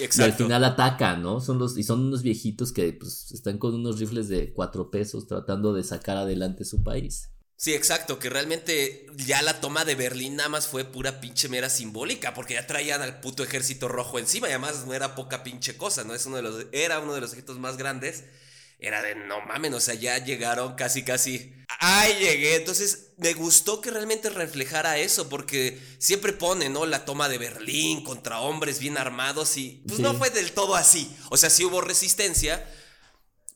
[0.00, 0.22] Exacto.
[0.22, 1.40] y al final atacan, ¿no?
[1.40, 5.28] Son los, y son unos viejitos que pues, están con unos rifles de cuatro pesos
[5.28, 7.28] tratando de sacar adelante su país.
[7.56, 11.70] Sí, exacto, que realmente ya la toma de Berlín nada más fue pura pinche mera
[11.70, 15.76] simbólica, porque ya traían al puto ejército rojo encima y además no era poca pinche
[15.76, 16.14] cosa, ¿no?
[16.14, 18.24] Es uno de los, era uno de los ejércitos más grandes.
[18.80, 21.54] Era de no mames, o sea, ya llegaron casi, casi.
[21.78, 22.56] ¡Ay, llegué!
[22.56, 26.84] Entonces, me gustó que realmente reflejara eso, porque siempre pone, ¿no?
[26.84, 31.16] La toma de Berlín contra hombres bien armados y pues no fue del todo así.
[31.30, 32.68] O sea, sí hubo resistencia,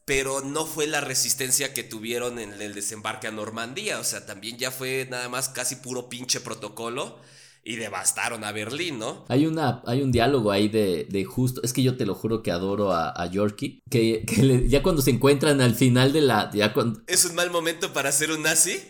[0.09, 4.57] pero no fue la resistencia que tuvieron en el desembarque a Normandía, o sea, también
[4.57, 7.18] ya fue nada más casi puro pinche protocolo
[7.62, 9.27] y devastaron a Berlín, ¿no?
[9.29, 12.42] Hay, una, hay un diálogo ahí de, de justo, es que yo te lo juro
[12.42, 14.25] que adoro a, a Yorkie, que,
[14.66, 16.51] ya cuando se encuentran al final de la...
[16.55, 17.03] Ya cuando...
[17.07, 18.81] ¿Es un mal momento para ser un nazi?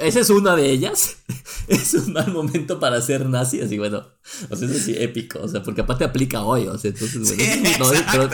[0.00, 1.16] Esa es una de ellas.
[1.68, 4.06] es un mal momento para ser nazi, así bueno,
[4.50, 7.70] o sea, es así épico, o sea, porque aparte aplica hoy, o sea, entonces, bueno,
[7.78, 8.30] no, pero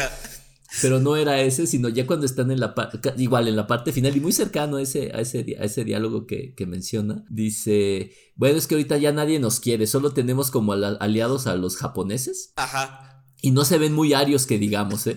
[1.01, 4.17] no era ese, sino ya cuando están en la parte, igual en la parte final
[4.17, 8.67] y muy cercano a ese, a ese, a ese diálogo que, menciona, dice, bueno, es
[8.67, 12.53] que ahorita ya nadie nos quiere, solo tenemos como aliados a los japoneses.
[12.57, 13.09] Ajá.
[13.45, 15.17] Y no se ven muy arios que digamos, ¿eh?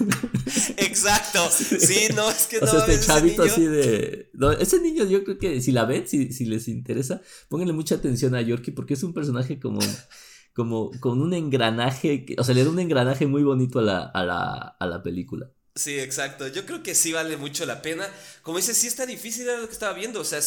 [0.78, 1.48] Exacto.
[1.48, 2.66] Sí, no, es que no.
[2.66, 4.30] O sea, este chavito así de.
[4.58, 8.34] ese niño, yo creo que si la ven, si, si les interesa, pónganle mucha atención
[8.34, 9.78] a Yorkie porque es un personaje como
[10.54, 14.24] como con un engranaje, o sea, le da un engranaje muy bonito a la, a
[14.24, 15.50] la, a la película.
[15.74, 16.48] Sí, exacto.
[16.48, 18.06] Yo creo que sí vale mucho la pena.
[18.42, 20.20] Como dices, sí está difícil lo que estaba viendo.
[20.20, 20.40] O sea,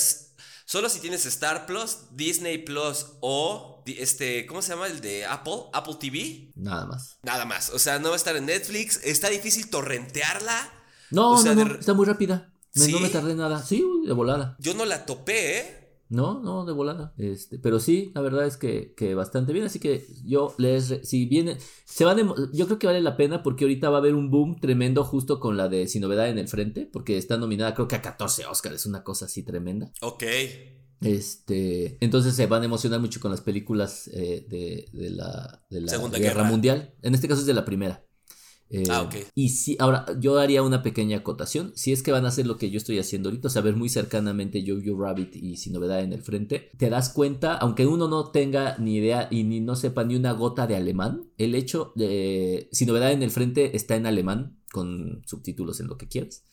[0.66, 4.88] solo si tienes Star Plus, Disney Plus o este, ¿cómo se llama?
[4.88, 6.52] El de Apple, Apple TV.
[6.56, 7.18] Nada más.
[7.24, 7.72] Nada más.
[7.72, 9.00] O sea, no va a estar en Netflix.
[9.04, 10.72] Está difícil torrentearla.
[11.12, 12.52] No, no, no, está muy rápida.
[12.76, 13.64] No me tardé nada.
[13.64, 14.56] Sí, de volada.
[14.60, 15.85] Yo no la topé, ¿eh?
[16.16, 17.14] No, no, de volada.
[17.18, 19.66] Este, pero sí, la verdad es que, que bastante bien.
[19.66, 22.16] Así que yo les, si viene, se va
[22.54, 25.42] yo creo que vale la pena porque ahorita va a haber un boom tremendo justo
[25.42, 28.46] con la de Sin Novedad en el Frente, porque está nominada creo que a 14
[28.46, 29.92] Oscars, una cosa así tremenda.
[30.02, 30.24] Ok.
[31.02, 35.82] Este, entonces se van a emocionar mucho con las películas eh, de, de, la, de
[35.82, 36.96] la Segunda Guerra Mundial.
[37.02, 38.05] En este caso es de la primera.
[38.70, 39.16] Eh, ah, ok.
[39.36, 41.72] Y si, ahora, yo haría una pequeña acotación.
[41.76, 44.64] Si es que van a hacer lo que yo estoy haciendo ahorita, saber muy cercanamente
[44.66, 48.78] Jojo Rabbit y Sin Novedad en el Frente, te das cuenta, aunque uno no tenga
[48.78, 52.88] ni idea y ni no sepa ni una gota de alemán, el hecho de Sin
[52.88, 56.44] Novedad en el Frente está en alemán, con subtítulos en lo que quieras.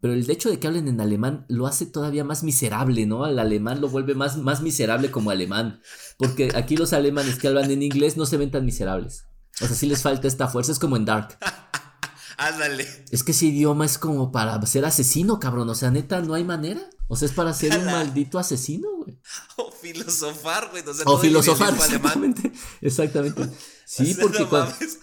[0.00, 3.24] Pero el hecho de que hablen en alemán lo hace todavía más miserable, ¿no?
[3.24, 5.80] Al alemán lo vuelve más, más miserable como alemán.
[6.18, 9.24] Porque aquí los alemanes que hablan en inglés no se ven tan miserables.
[9.60, 11.38] O sea, sí les falta esta fuerza, es como en Dark.
[12.36, 12.86] Ándale.
[13.10, 15.68] Es que ese idioma es como para ser asesino, cabrón.
[15.68, 16.80] O sea, neta, no hay manera.
[17.06, 19.18] O sea, es para ser un maldito asesino, güey.
[19.56, 20.82] O filosofar, güey.
[21.04, 22.52] O, filosofar, exactamente.
[22.80, 23.48] Exactamente.
[23.86, 24.46] Sí, porque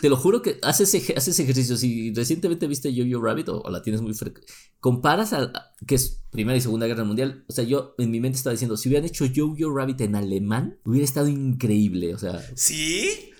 [0.01, 1.77] te lo juro que haces, ese ejercicio.
[1.77, 5.51] Si recientemente viste Yo-Yo Rabbit o, la tienes muy frecuente, comparas a,
[5.85, 7.45] que es Primera y Segunda Guerra Mundial.
[7.47, 10.79] O sea, yo en mi mente estaba diciendo, si hubieran hecho Yo-Yo Rabbit en alemán,
[10.83, 12.15] hubiera estado increíble.
[12.15, 12.43] O sea.
[12.55, 13.30] ¿Sí?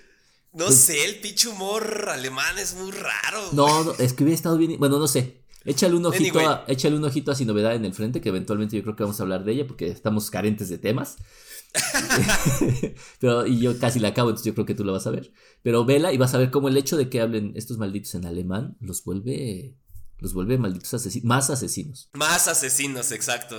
[0.52, 3.48] No pues sé, el pinche humor alemán es muy raro.
[3.52, 4.78] No, es que hubiera estado bien.
[4.78, 5.42] Bueno, no sé.
[5.64, 8.76] Échale un ojito, a, échale un ojito a Sin Novedad en el Frente, que eventualmente
[8.76, 11.16] yo creo que vamos a hablar de ella porque estamos carentes de temas.
[13.20, 15.32] Pero, y yo casi la acabo, entonces yo creo que tú la vas a ver.
[15.62, 18.26] Pero vela y vas a ver cómo el hecho de que hablen estos malditos en
[18.26, 19.76] alemán los vuelve.
[20.18, 21.24] Los vuelve malditos asesinos.
[21.24, 22.08] Más asesinos.
[22.12, 23.56] Más asesinos, exacto.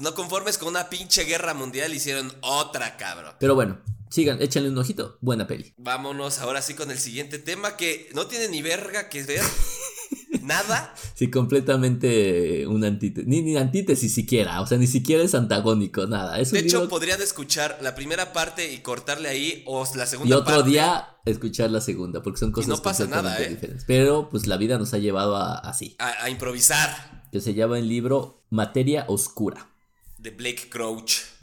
[0.00, 3.34] no conformes con una pinche guerra mundial, hicieron otra, cabrón.
[3.40, 3.80] Pero bueno,
[4.14, 5.18] Sigan, échenle un ojito.
[5.22, 5.74] Buena peli.
[5.76, 9.42] Vámonos ahora sí con el siguiente tema que no tiene ni verga que ver.
[10.40, 10.94] Nada.
[11.14, 13.26] Sí, completamente un antítesis.
[13.26, 14.60] Ni, ni antítesis siquiera.
[14.60, 16.36] O sea, ni siquiera es antagónico, nada.
[16.36, 20.52] de hecho, podrían escuchar la primera parte y cortarle ahí o la segunda parte.
[20.52, 23.48] Y otro día escuchar la segunda, porque son cosas no pasa nada, ¿eh?
[23.48, 23.84] diferentes.
[23.84, 25.96] Pero pues la vida nos ha llevado a así.
[25.98, 27.24] A, a improvisar.
[27.32, 29.70] Que se llama el libro Materia Oscura.
[30.18, 31.33] De Blake Crouch.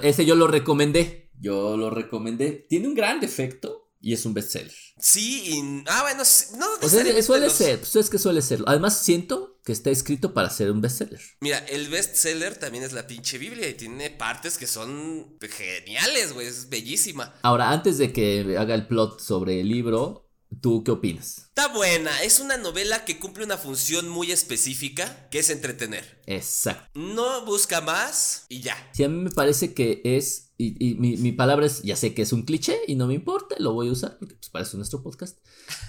[0.00, 1.30] Yo, ese yo lo recomendé.
[1.38, 2.66] Yo lo recomendé.
[2.68, 4.72] Tiene un gran defecto y es un bestseller.
[4.98, 6.22] Sí, y, ah, bueno,
[6.58, 6.66] no.
[6.82, 8.62] O sea, suele ser, pues es que suele ser.
[8.66, 11.20] Además, siento que está escrito para ser un bestseller.
[11.40, 16.46] Mira, el bestseller también es la pinche Biblia y tiene partes que son geniales, güey,
[16.46, 17.34] es bellísima.
[17.42, 20.29] Ahora, antes de que haga el plot sobre el libro,
[20.60, 21.46] ¿Tú qué opinas?
[21.46, 26.20] Está buena, es una novela que cumple una función muy específica, que es entretener.
[26.26, 26.90] Exacto.
[26.94, 28.76] No busca más y ya.
[28.92, 32.34] Sí, a mí me parece que es, y, mi, palabra es, ya sé que es
[32.34, 34.76] un cliché y no me importa, lo voy a usar, porque pues para eso es
[34.76, 35.38] nuestro podcast.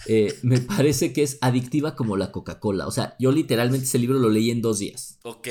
[0.08, 2.88] Eh, me parece que es adictiva como la Coca-Cola.
[2.88, 5.20] O sea, yo literalmente ese libro lo leí en dos días.
[5.24, 5.48] Ok.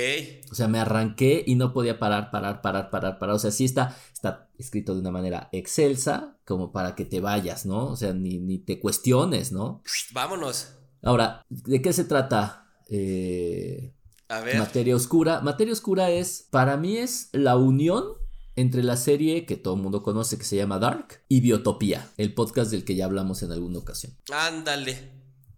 [0.50, 3.36] O sea, me arranqué y no podía parar, parar, parar, parar, parar.
[3.36, 7.66] O sea, sí está, está escrito de una manera excelsa, como para que te vayas,
[7.66, 7.88] ¿no?
[7.88, 9.82] O sea, ni, te cuestiones, ¿no?
[10.12, 10.76] Vámonos.
[11.02, 12.72] Ahora, ¿de qué se trata?
[12.88, 13.92] Eh,
[14.28, 14.58] a ver.
[14.58, 15.42] Materia Oscura.
[15.42, 18.19] Materia Oscura es, para mí es la unión
[18.60, 22.34] entre la serie que todo el mundo conoce que se llama Dark y Biotopía, el
[22.34, 24.12] podcast del que ya hablamos en alguna ocasión.
[24.30, 25.12] Ándale.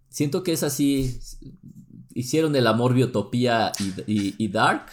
[0.09, 1.19] Siento que es así,
[2.13, 3.73] hicieron el amor Biotopía
[4.07, 4.85] y, Dark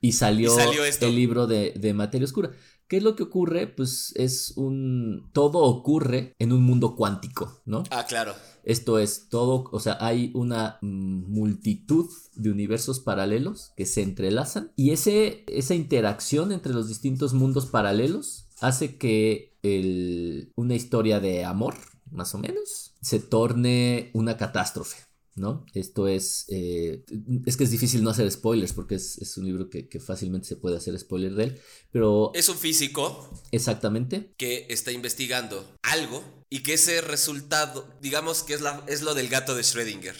[0.00, 2.50] y salió, el libro de, de Materia Oscura.
[2.88, 3.66] ¿Qué es lo que ocurre?
[3.66, 5.28] Pues es un...
[5.32, 7.82] Todo ocurre en un mundo cuántico, ¿no?
[7.90, 8.34] Ah, claro.
[8.62, 14.90] Esto es todo, o sea, hay una multitud de universos paralelos que se entrelazan y
[14.90, 21.76] ese, esa interacción entre los distintos mundos paralelos hace que el, una historia de amor,
[22.10, 25.05] más o menos, se torne una catástrofe.
[25.36, 25.66] ¿No?
[25.74, 27.04] Esto es, eh,
[27.44, 30.76] es que es difícil no hacer spoilers porque es, un libro que, fácilmente se puede
[30.76, 31.60] hacer spoiler de él,
[31.92, 32.32] pero...
[32.34, 33.30] Es un físico.
[33.52, 34.32] Exactamente.
[34.38, 39.28] Que está investigando algo y que ese resultado, digamos que es, la, es lo del
[39.28, 40.14] gato de Schrödinger.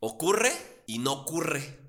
[0.00, 0.52] Ocurre
[0.86, 1.84] y no ocurre.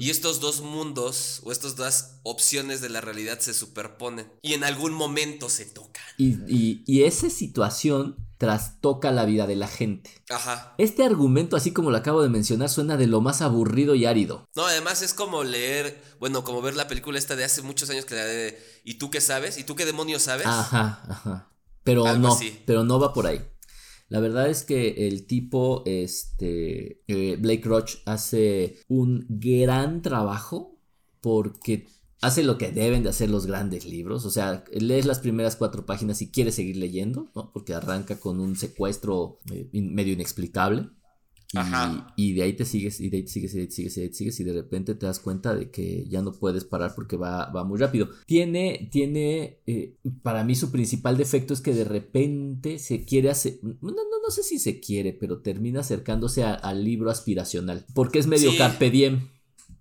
[0.00, 4.64] Y estos dos mundos o estas dos opciones de la realidad se superponen y en
[4.64, 6.02] algún momento se tocan.
[6.18, 10.10] Y, y, y esa situación trastoca la vida de la gente.
[10.28, 10.74] Ajá.
[10.76, 14.48] Este argumento, así como lo acabo de mencionar, suena de lo más aburrido y árido.
[14.56, 18.04] No, además es como leer, bueno, como ver la película esta de hace muchos años
[18.04, 19.58] que la de ¿Y tú qué sabes?
[19.58, 20.48] ¿Y tú qué demonios sabes?
[20.48, 21.52] Ajá, ajá.
[21.84, 23.40] Pero no, pero no va por ahí.
[24.08, 30.80] La verdad es que el tipo, este, eh, Blake Roach hace un gran trabajo
[31.20, 31.86] porque
[32.22, 35.84] hace lo que deben de hacer los grandes libros, o sea, lees las primeras cuatro
[35.84, 37.50] páginas y quieres seguir leyendo, ¿no?
[37.52, 40.88] Porque arranca con un secuestro eh, medio inexplicable.
[42.16, 43.96] Y, de ahí te sigues, y de ahí te sigues, y de ahí te sigues,
[43.96, 46.32] y de ahí te sigues, y de repente te das cuenta de que ya no
[46.32, 48.08] puedes parar porque va, va muy rápido.
[48.24, 53.58] Tiene, tiene, eh, para mí su principal defecto es que de repente se quiere hacer,
[53.62, 58.26] no, no, no sé si se quiere, pero termina acercándose al libro aspiracional, porque es
[58.26, 59.28] medio carpe diem.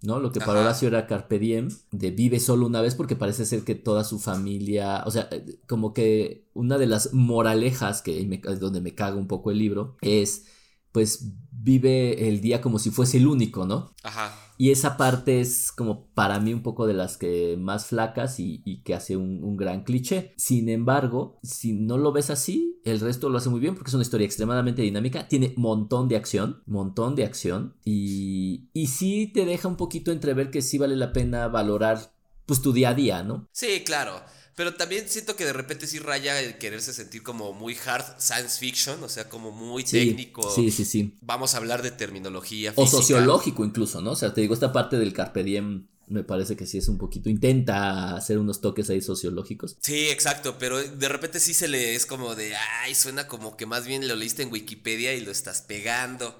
[0.02, 0.20] ¿No?
[0.20, 3.64] Lo que para Horacio era Carpe Diem, de vive solo una vez porque parece ser
[3.64, 8.40] que toda su familia, o sea, eh, como que una de las moralejas que me,
[8.56, 10.46] donde me caga un poco el libro es,
[10.92, 11.32] pues
[11.64, 13.94] vive el día como si fuese el único, ¿no?
[14.04, 14.34] Ajá.
[14.58, 18.84] Y esa parte es como para mí un poco de las que más flacas y,
[18.84, 20.34] que hace un, gran cliché.
[20.38, 23.96] Sin embargo, si no lo ves así, el resto lo hace muy bien porque es
[23.96, 29.46] una historia extremadamente dinámica, tiene montón de acción, montón de acción y, y sí te
[29.46, 32.12] deja un poquito entrever que sí vale la pena valorar
[32.46, 33.48] pues tu día a día, ¿no?
[33.52, 34.22] Sí, claro.
[34.62, 38.60] Pero también siento que de repente sí raya el quererse sentir como muy hard science
[38.60, 40.48] fiction, o sea, como muy técnico.
[40.54, 41.16] Sí, sí, sí.
[41.22, 42.72] Vamos a hablar de terminología.
[42.76, 44.12] O sociológico incluso, ¿no?
[44.12, 47.00] O sea, te digo, esta parte del Carpe Diem me parece que sí es un
[47.00, 49.78] poquito, intenta hacer unos toques ahí sociológicos.
[49.82, 53.66] Sí, exacto, pero de repente sí se le es como de, ay, suena como que
[53.66, 56.40] más bien lo leíste en Wikipedia y lo estás pegando.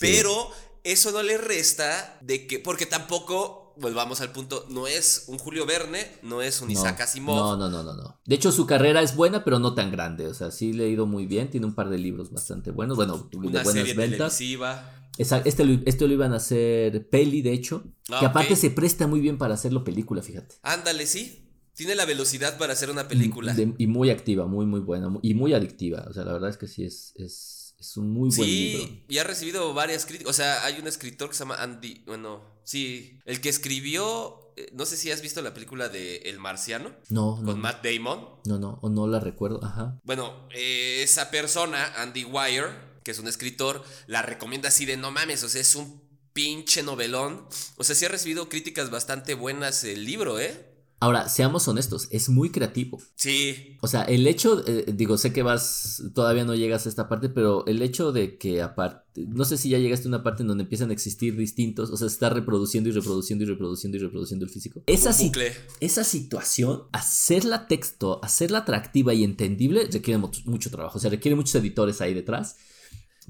[0.00, 0.50] Pero
[0.82, 5.66] eso no le resta de que, porque tampoco volvamos al punto, no es un Julio
[5.66, 7.36] Verne, no es un Isaac Asimov.
[7.36, 8.20] No, no, no, no, no.
[8.24, 10.26] De hecho, su carrera es buena, pero no tan grande.
[10.26, 11.50] O sea, sí le ha ido muy bien.
[11.50, 12.96] Tiene un par de libros bastante buenos.
[12.96, 14.36] Bueno, de buenas serie ventas.
[14.36, 14.96] Televisiva.
[15.18, 17.84] Este lo, este lo iban a hacer peli, de hecho.
[18.10, 20.56] Ah, que aparte se presta muy bien para hacerlo película, fíjate.
[20.62, 21.46] Ándale, sí.
[21.74, 23.54] Tiene la velocidad para hacer una película.
[23.78, 25.08] y muy activa, muy, muy buena.
[25.22, 26.06] Y muy adictiva.
[26.08, 28.84] O sea, la verdad es que sí es, es, es un muy buen libro.
[28.84, 30.30] Sí, y ha recibido varias críticas.
[30.30, 32.04] O sea, hay un escritor que se llama Andy.
[32.06, 36.38] Bueno, Sí, el que escribió, eh, no sé si has visto la película de El
[36.38, 36.92] Marciano.
[37.08, 37.46] No, no.
[37.46, 38.28] Con Matt Damon.
[38.44, 39.98] No, no, o no la recuerdo, ajá.
[40.04, 42.68] Bueno, eh, esa persona, Andy Wire,
[43.02, 46.00] que es un escritor, la recomienda así de no mames, o sea, es un
[46.32, 47.44] pinche novelón.
[47.76, 50.69] O sea, sí ha recibido críticas bastante buenas el libro, ¿eh?
[51.02, 53.00] Ahora, seamos honestos, es muy creativo.
[53.14, 53.78] Sí.
[53.80, 57.30] O sea, el hecho, eh, digo, sé que vas, todavía no llegas a esta parte,
[57.30, 60.48] pero el hecho de que aparte, no sé si ya llegaste a una parte en
[60.48, 64.00] donde empiezan a existir distintos, o sea, se está reproduciendo y reproduciendo y reproduciendo y
[64.00, 64.82] reproduciendo el físico.
[64.86, 65.32] Esa, si,
[65.80, 70.98] esa situación, hacerla texto, hacerla atractiva y entendible, requiere mucho, mucho trabajo.
[70.98, 72.56] O sea, requiere muchos editores ahí detrás.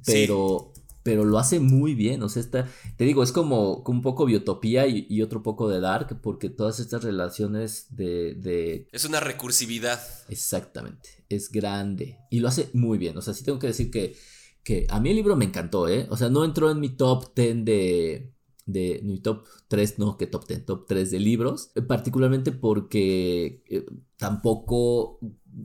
[0.04, 2.22] Pero, pero lo hace muy bien.
[2.22, 6.20] O sea, está, te digo, es como, un poco biotopía y, otro poco de dark,
[6.22, 10.00] porque todas estas relaciones de, Es una recursividad.
[10.28, 13.16] Exactamente, es grande y lo hace muy bien.
[13.16, 14.16] O sea, sí tengo que decir que,
[14.62, 16.06] que a mí el libro me encantó, ¿eh?
[16.10, 18.32] O sea, no entró en mi top 10 de,
[18.66, 23.86] de mi top 3, no, que top 10, top 3 de libros, particularmente porque eh,
[24.16, 25.18] tampoco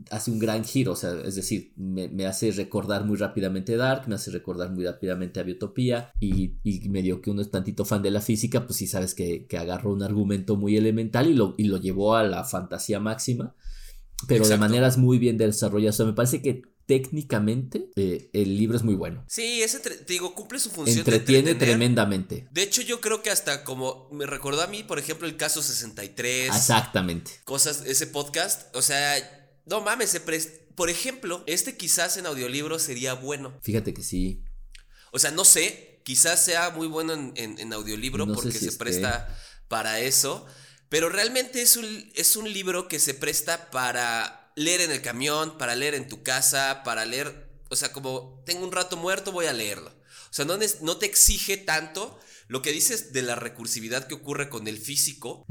[0.09, 4.15] hace un gran giro, o sea, es decir, me, hace recordar muy rápidamente Dark, me
[4.15, 8.11] hace recordar muy rápidamente a Biotopía y, y medio que uno es tantito fan de
[8.11, 11.65] la física, pues sí sabes que, que agarró un argumento muy elemental y lo, y
[11.65, 13.55] lo llevó a la fantasía máxima,
[14.27, 18.77] pero de maneras muy bien desarrolladas, o sea, me parece que técnicamente eh, el libro
[18.77, 19.23] es muy bueno.
[19.27, 20.99] Sí, es te digo, cumple su función.
[20.99, 22.47] Entretiene tremendamente.
[22.51, 25.61] De hecho, yo creo que hasta como me recordó a mí, por ejemplo, el caso
[25.61, 26.55] 63.
[26.55, 27.31] Exactamente.
[27.43, 30.19] Cosas, ese podcast, o sea, no mames, se
[30.75, 33.57] por ejemplo, este quizás en audiolibro sería bueno.
[33.61, 34.43] Fíjate que sí.
[35.11, 39.33] O sea, no sé, quizás sea muy bueno en, audiolibro porque se presta
[39.67, 40.45] para eso,
[40.89, 45.57] pero realmente es un, es un libro que se presta para leer en el camión,
[45.57, 49.45] para leer en tu casa, para leer, o sea, como tengo un rato muerto, voy
[49.45, 49.89] a leerlo.
[49.89, 54.49] O sea, no, no te exige tanto lo que dices de la recursividad que ocurre
[54.49, 55.45] con el físico,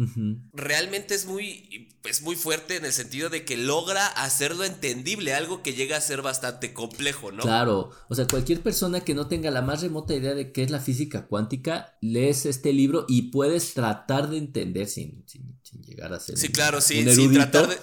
[0.52, 5.62] realmente es muy, es muy fuerte en el sentido de que logra hacerlo entendible, algo
[5.62, 7.42] que llega a ser bastante complejo, ¿no?
[7.42, 10.70] Claro, o sea, cualquier persona que no tenga la más remota idea de qué es
[10.70, 16.20] la física cuántica, lees este libro y puedes tratar de entender sin, sin, llegar a
[16.20, 16.38] ser...
[16.38, 17.76] Sí, claro, sí, sin tratar de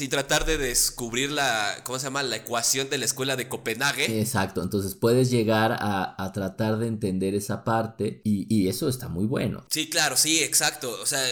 [0.00, 2.22] sin tratar de descubrir la, ¿cómo se llama?
[2.22, 4.18] La ecuación de la escuela de Copenhague.
[4.18, 9.66] Exacto, entonces puedes llegar a, tratar de entender esa parte y, eso está muy bueno.
[9.68, 10.98] Sí, claro, sí, exacto.
[11.02, 11.22] O sea,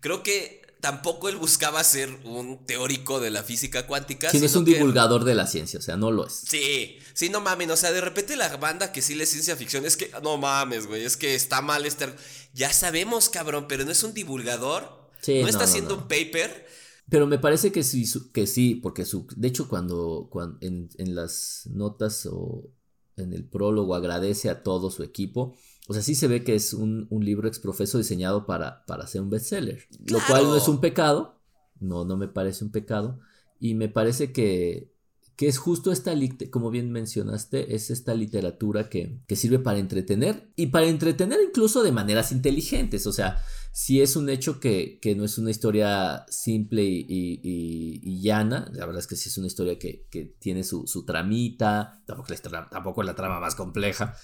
[0.00, 4.28] creo que tampoco él buscaba ser un teórico de la física cuántica.
[4.30, 6.32] Sí, es un divulgador de la ciencia, o sea, no lo es.
[6.32, 9.86] Sí, sí, no mames, o sea, de repente la banda que sí le ciencia ficción
[9.86, 12.16] es que, no mames, güey, es que está mal estar...
[12.54, 15.06] Ya sabemos, cabrón, pero no es un divulgador.
[15.20, 16.66] Sí, no está haciendo un paper
[17.08, 21.68] pero me parece que sí, que sí porque su, de hecho cuando, cuando en, las
[21.72, 22.68] notas o
[23.16, 25.54] en el prólogo agradece a todo su equipo,
[25.88, 29.30] o sea, sí se ve que es un, libro exprofeso diseñado para, para hacer un
[29.30, 31.38] bestseller, lo cual no es un pecado,
[31.80, 33.20] no, no me parece un pecado,
[33.60, 34.92] y me parece que,
[35.36, 36.14] que es justo esta,
[36.50, 41.82] como bien mencionaste, es esta literatura que, que sirve para entretener, y para entretener incluso
[41.82, 43.38] de maneras inteligentes, o sea,
[43.76, 48.70] si es un hecho que, no es una historia simple y, llana.
[48.72, 50.08] La verdad es que sí es una historia que,
[50.38, 52.02] tiene su, tramita.
[52.06, 54.16] Tampoco la, tampoco la trama más compleja.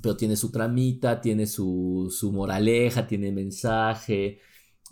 [0.00, 4.38] Pero tiene su tramita, tiene su, moraleja, tiene mensaje.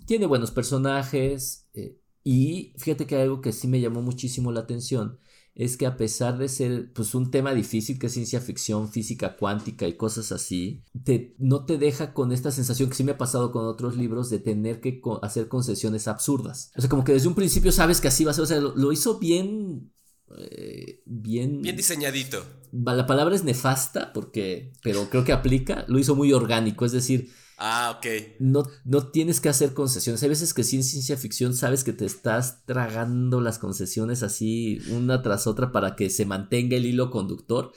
[0.05, 1.69] Tiene buenos personajes.
[1.73, 5.17] Eh, y fíjate que hay algo que sí me llamó muchísimo la atención
[5.55, 9.37] es que a pesar de ser pues un tema difícil que es ciencia ficción, física
[9.37, 13.17] cuántica y cosas así, te, no te deja con esta sensación que sí me ha
[13.17, 16.71] pasado con otros libros de tener que hacer concesiones absurdas.
[16.75, 18.59] O sea, como que desde un principio sabes que así va a ser, o sea,
[18.59, 19.91] lo, hizo bien...
[20.37, 21.61] Eh, bien...
[21.61, 22.43] Bien diseñadito.
[22.71, 27.29] La palabra es nefasta porque, pero creo que aplica, lo hizo muy orgánico, es decir,
[27.57, 28.37] Ah, ok.
[28.39, 30.21] No, no tienes que hacer concesiones.
[30.23, 34.79] Hay veces que sí en ciencia ficción sabes que te estás tragando las concesiones así
[34.89, 37.71] una tras otra para que se mantenga el hilo conductor.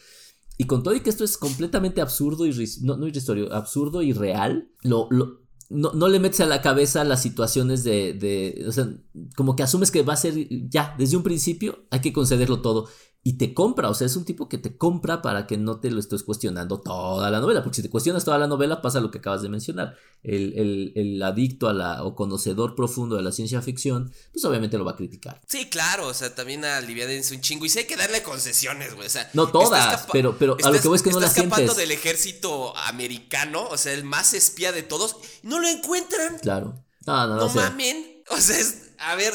[0.59, 3.07] Y con todo y que esto es completamente absurdo y no, no
[3.53, 8.15] absurdo y real, lo, lo, no, no, le metes a la cabeza las situaciones de,
[8.15, 8.89] de, o sea,
[9.37, 12.89] como que asumes que va a ser ya, desde un principio hay que concederlo todo
[13.27, 15.91] y te compra, o sea, es un tipo que te compra para que no te
[15.91, 19.11] lo estés cuestionando toda la novela, porque si te cuestionas toda la novela pasa lo
[19.11, 24.13] que acabas de mencionar, el, adicto a la, o conocedor profundo de la ciencia ficción,
[24.33, 25.41] pues obviamente lo va a criticar.
[25.49, 28.95] Sí, claro, o sea, también a es un chingo, y sí hay que darle concesiones,
[28.95, 29.29] güey, o sea.
[29.35, 31.53] No todas, pero, pero a lo que voy es que no las sientes.
[31.53, 36.39] escapando del ejército americano, o sea, el más espía de todos, no lo encuentran.
[36.39, 36.81] Claro.
[37.05, 37.47] No, no, no.
[37.49, 39.35] No mamen, o sea, es, a ver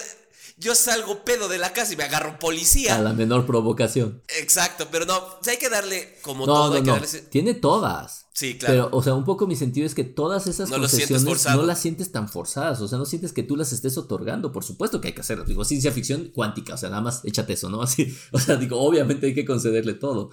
[0.61, 2.95] yo salgo pedo de la casa y me agarro policía.
[2.95, 4.21] A la menor provocación.
[4.39, 6.75] Exacto, pero no, hay que darle como todo.
[6.75, 8.27] hay que darle Tiene todas.
[8.33, 8.73] Sí, claro.
[8.73, 11.79] Pero, o sea, un poco mi sentido es que todas esas no concesiones no las
[11.79, 12.79] sientes tan forzadas.
[12.81, 14.51] O sea, no sientes que tú las estés otorgando.
[14.51, 15.45] Por supuesto que hay que hacerlo.
[15.45, 16.75] Digo, ciencia ficción cuántica.
[16.75, 17.81] O sea, nada más échate eso, ¿no?
[17.81, 18.15] Así.
[18.31, 20.29] O sea, digo, obviamente hay que concederle todo.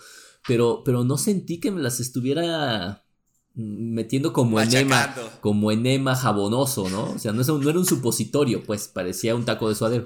[0.46, 3.07] Pero, pero no sentí que me las estuviera
[3.54, 7.12] metiendo como enema, como enema jabonoso, ¿no?
[7.12, 10.04] O sea, no, no era un supositorio, pues parecía un taco de suadero.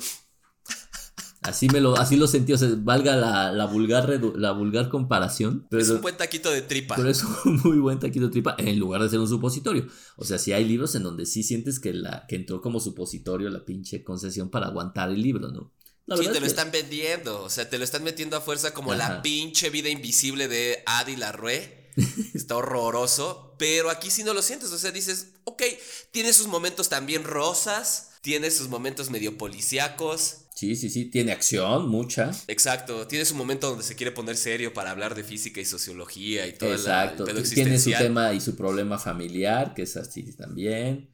[1.42, 5.66] Así me lo, así lo sentí, o sea, valga la, vulgar, la vulgar comparación.
[5.70, 6.94] Pero, es un buen taquito de tripa.
[6.94, 9.88] Pero es un muy buen taquito de tripa en lugar de ser un supositorio.
[10.16, 13.50] O sea, sí hay libros en donde sí sientes que, la, que entró como supositorio
[13.50, 15.72] la pinche concesión para aguantar el libro, ¿no?
[16.16, 19.22] sí, te lo están vendiendo, o sea, te lo están metiendo a fuerza como la
[19.22, 21.81] pinche vida invisible de Adi Larue.
[22.34, 25.62] Está horroroso, pero aquí sí no lo sientes, o sea, dices, ok,
[26.10, 31.88] tiene sus momentos también rosas, tiene sus momentos medio policíacos, Sí, sí, sí, tiene acción,
[31.88, 32.30] mucha.
[32.46, 36.46] Exacto, tiene su momento donde se quiere poner serio para hablar de física y sociología
[36.46, 37.26] y todo Exacto.
[37.26, 41.10] el Tiene su tema y su problema familiar, que es así también.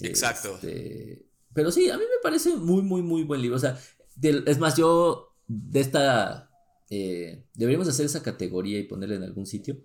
[0.00, 0.54] Exacto.
[0.54, 3.58] Este, pero sí, a mí me parece muy, muy, muy buen libro.
[3.58, 3.78] O sea,
[4.20, 6.50] es más, yo de esta...
[6.88, 9.76] Eh, deberíamos hacer esa categoría y ponerla en algún sitio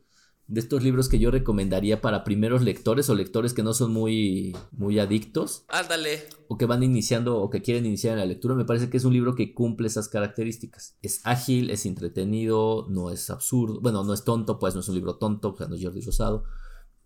[0.48, 4.56] de estos libros que yo recomendaría para primeros lectores o lectores que no son muy,
[4.72, 5.66] muy adictos.
[5.70, 6.24] Ándale.
[6.48, 8.54] O que van iniciando o que quieren iniciar en la lectura.
[8.54, 10.98] Me parece que es un libro que cumple esas características.
[11.02, 13.82] Es ágil, es entretenido, no es absurdo.
[13.82, 16.02] Bueno, no es tonto, pues no es un libro tonto, o sea, no es Jordi
[16.02, 16.44] Rosado.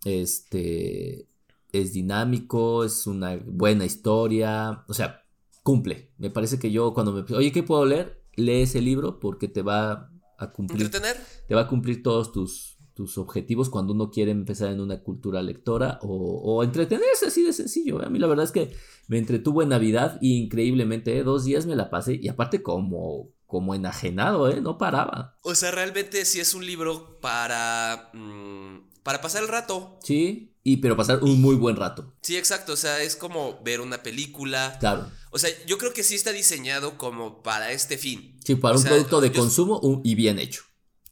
[0.04, 1.26] Este.
[1.72, 4.84] Es dinámico, es una buena historia.
[4.88, 5.24] O sea,
[5.62, 6.12] cumple.
[6.18, 7.24] Me parece que yo cuando me.
[7.34, 8.22] Oye, ¿qué puedo leer?
[8.36, 10.82] Lee ese libro porque te va a cumplir.
[10.82, 11.16] ¿Entretener?
[11.48, 15.40] Te va a cumplir todos tus tus objetivos cuando uno quiere empezar en una cultura
[15.40, 18.04] lectora o, entretenerse así de sencillo.
[18.04, 18.76] A mí la verdad es que
[19.06, 21.22] me entretuvo en Navidad y increíblemente ¿eh?
[21.22, 24.60] dos días me la pasé y aparte como, como enajenado, ¿eh?
[24.60, 25.38] no paraba.
[25.40, 29.98] O sea, realmente sí es un libro para, mm, para pasar el rato.
[30.02, 32.12] Sí, y pero pasar un muy buen rato.
[32.20, 34.76] Sí, exacto, o sea, es como ver una película.
[34.78, 35.06] Claro.
[35.30, 38.36] O sea, yo creo que sí está diseñado como para este fin.
[38.44, 40.64] Sí, para un producto de consumo y bien hecho.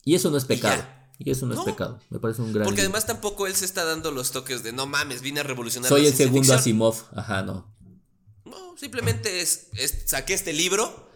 [0.04, 0.97] Y eso no es pecado.
[1.18, 1.98] Y eso no, es pecado.
[2.10, 2.64] Me parece un gran.
[2.64, 5.88] Porque además tampoco él se está dando los toques de no mames, vine a revolucionar.
[5.88, 6.94] Soy el segundo Asimov.
[7.12, 7.74] Ajá, no.
[8.44, 9.70] No, simplemente es,
[10.06, 11.08] saqué este libro.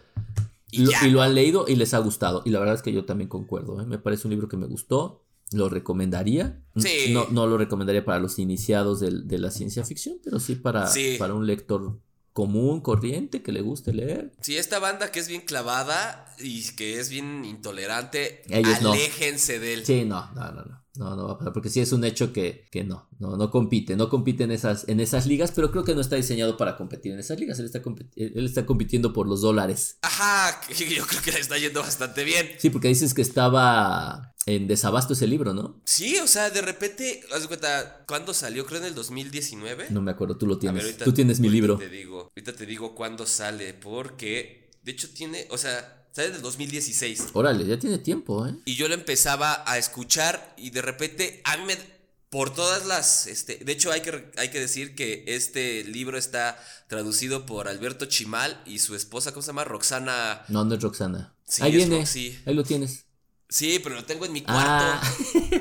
[0.71, 2.41] Y, lo, han leído y les ha gustado.
[2.45, 3.79] Y la verdad es que yo también concuerdo.
[3.79, 3.85] ¿eh?
[3.85, 5.23] Me parece un libro que me gustó.
[5.51, 6.63] Lo recomendaría.
[6.75, 7.11] Sí.
[7.11, 10.89] No, no lo recomendaría para los iniciados de, la ciencia ficción, pero sí para,
[11.19, 11.99] para un lector
[12.33, 14.31] común, corriente, que le guste leer.
[14.41, 19.85] Sí, esta banda que es bien clavada y que es bien intolerante, aléjense de él.
[19.85, 20.82] Sí, no, no, no, no.
[20.95, 23.49] No, no va a pasar, porque sí es un hecho que, que no, no, no
[23.49, 26.77] compite, no compite en esas, en esas ligas, pero creo que no está diseñado para
[26.77, 27.81] competir en esas ligas, él está,
[28.15, 29.97] él está compitiendo por los dólares.
[30.03, 32.47] Ajá, yo creo que le está yendo bastante bien.
[32.59, 35.81] Sí, porque dices que estaba en desabasto ese libro, ¿no?
[35.85, 38.65] Sí, o sea, de repente, haz cuenta, ¿cuándo salió?
[38.65, 39.87] Creo en el 2019.
[39.89, 40.97] No me acuerdo, tú lo tienes.
[40.97, 41.77] tú tienes mi libro.
[41.77, 46.43] Te digo, ahorita te digo cuándo sale, porque de hecho tiene, o sea, Sale del
[46.43, 47.29] 2016.
[47.33, 48.55] Órale, ya tiene tiempo, ¿eh?
[48.65, 51.93] Y yo lo empezaba a escuchar y de repente a mí me...
[52.29, 53.25] Por todas las...
[53.27, 56.57] Este, de hecho hay que, hay que decir que este libro está
[56.87, 59.63] traducido por Alberto Chimal y su esposa, ¿cómo se llama?
[59.63, 60.43] Roxana...
[60.49, 61.35] No, no es Roxana.
[61.61, 62.05] Ahí viene.
[62.05, 62.39] Sí.
[62.45, 63.05] Ahí lo tienes.
[63.49, 64.63] Sí, pero lo tengo en mi cuarto.
[64.63, 65.15] Ah.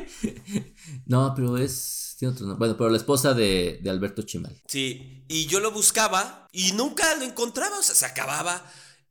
[1.06, 2.16] no, pero es...
[2.20, 4.62] Bueno, pero la esposa de, de Alberto Chimal.
[4.66, 8.64] Sí, y yo lo buscaba y nunca lo encontraba, o sea, se acababa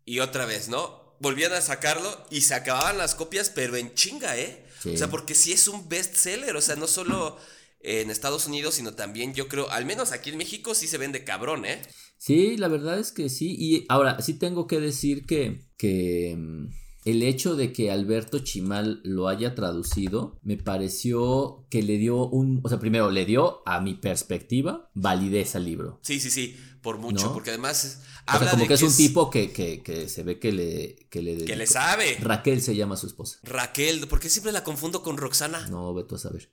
[0.05, 1.00] y otra vez, ¿no?
[1.21, 4.65] Volvían a sacarlo y se acababan las copias, pero en chinga, ¿eh?
[4.85, 7.37] O sea, porque sí es un bestseller, o sea, no solo
[7.81, 11.23] en Estados Unidos, sino también yo creo, al menos aquí en México sí se vende
[11.23, 11.81] cabrón, ¿eh?
[12.17, 13.55] Sí, la verdad es que sí.
[13.57, 16.67] Y ahora, sí tengo que decir que, que mm,
[17.05, 22.61] el hecho de que Alberto Chimal lo haya traducido me pareció que le dio un,
[22.63, 25.99] o sea, primero le dio a mi perspectiva validez al libro.
[26.03, 30.39] Sí, sí, sí, por mucho, porque además como que, es un tipo que, se ve
[30.39, 30.95] que le...
[31.09, 32.17] Que le, que le sabe.
[32.21, 33.39] Raquel se llama su esposa.
[33.43, 35.67] Raquel, ¿por qué siempre la confundo con Roxana?
[35.67, 36.51] No, vete a saber.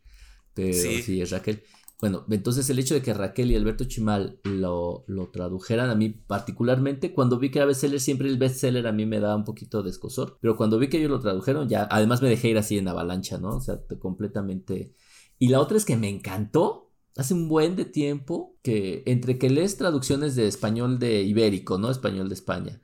[0.55, 1.62] Pero sí, es Raquel.
[2.01, 6.11] Bueno, entonces el hecho de que Raquel y Alberto Chimal lo, lo, tradujeran a mí
[6.11, 9.83] particularmente, cuando vi que era bestseller, siempre el bestseller a mí me daba un poquito
[9.83, 12.79] de escosor, pero cuando vi que ellos lo tradujeron, ya, además me dejé ir así
[12.79, 13.57] en avalancha, ¿no?
[13.57, 14.95] O sea, completamente...
[15.41, 16.88] Y la otra es que me encantó
[17.19, 21.91] hace un buen de tiempo que entre que lees traducciones de español de ibérico, ¿no?
[21.91, 22.81] Español de España,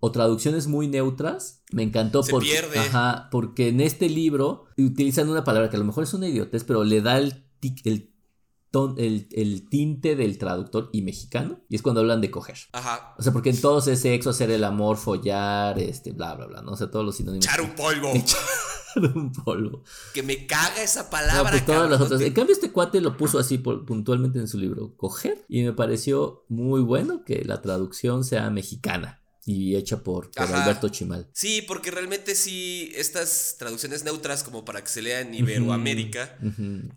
[0.00, 5.70] o traducciones muy neutras, me encantó porque, Ajá, porque en este libro utilizan una palabra
[5.70, 7.44] que a lo mejor es una idiotez, pero le da el,
[7.84, 8.12] el
[8.96, 12.56] el, tinte del traductor y mexicano, y es cuando hablan de coger.
[12.72, 13.14] Ajá.
[13.18, 16.62] O sea, porque en todos es sexo, hacer el amor, follar, este, bla, bla, bla,
[16.62, 16.72] ¿no?
[16.72, 17.46] O sea, todos los sinónimos.
[17.46, 18.10] Echar un polvo.
[18.14, 18.42] Echar
[19.14, 19.82] un polvo.
[20.14, 21.42] Que me caga esa palabra.
[21.42, 22.20] No, pues todas las otras.
[22.20, 26.44] En cambio, este cuate lo puso así puntualmente en su libro, coger, y me pareció
[26.48, 29.22] muy bueno que la traducción sea mexicana.
[29.46, 31.30] Y hecha por, Alberto Chimal.
[31.32, 36.36] Sí, porque realmente sí, estas traducciones neutras como para que se lea en Iberoamérica,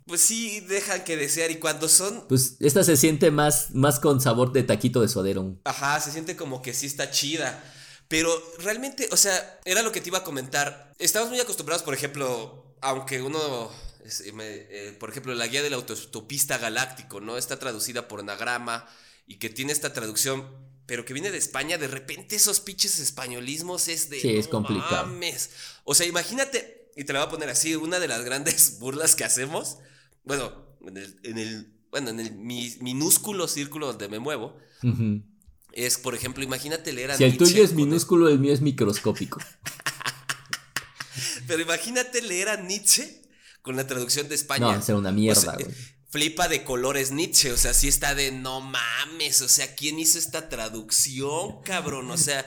[0.07, 2.27] pues sí dejan que desear y cuando son...
[2.27, 5.59] Pues esta se siente más, más con sabor de taquito de suadero.
[5.63, 7.63] Ajá, se siente como que sí está chida.
[8.07, 10.91] Pero realmente, o sea, era lo que te iba a comentar.
[10.97, 13.69] Estamos muy acostumbrados, por ejemplo, aunque uno...
[14.03, 17.37] Eh, por ejemplo, la guía del autostopista galáctico, ¿no?
[17.37, 18.87] Está traducida por anagrama
[19.27, 20.47] y que tiene esta traducción
[20.89, 24.19] pero que viene de España, de repente esos pinches españolismos es de.
[24.19, 25.07] Sí, es complicado.
[25.83, 29.15] O sea, imagínate, y te la voy a poner así, una de las grandes burlas
[29.15, 29.77] que hacemos,
[30.23, 30.51] bueno,
[30.87, 34.57] en el, en el bueno, en el minúsculo círculo donde me muevo,
[35.73, 38.39] es, por ejemplo, imagínate leer a Si el tuyo es minúsculo, el...
[38.39, 39.39] mío es microscópico.
[41.47, 43.21] pero imagínate leer a Nietzsche
[43.61, 44.75] con la traducción de España.
[44.75, 48.61] No, será una mierda, güey flipa de colores Nietzsche, o sea, sí está de no
[48.61, 52.09] mames, o sea, ¿quién hizo esta traducción, cabrón?
[52.09, 52.45] O sea,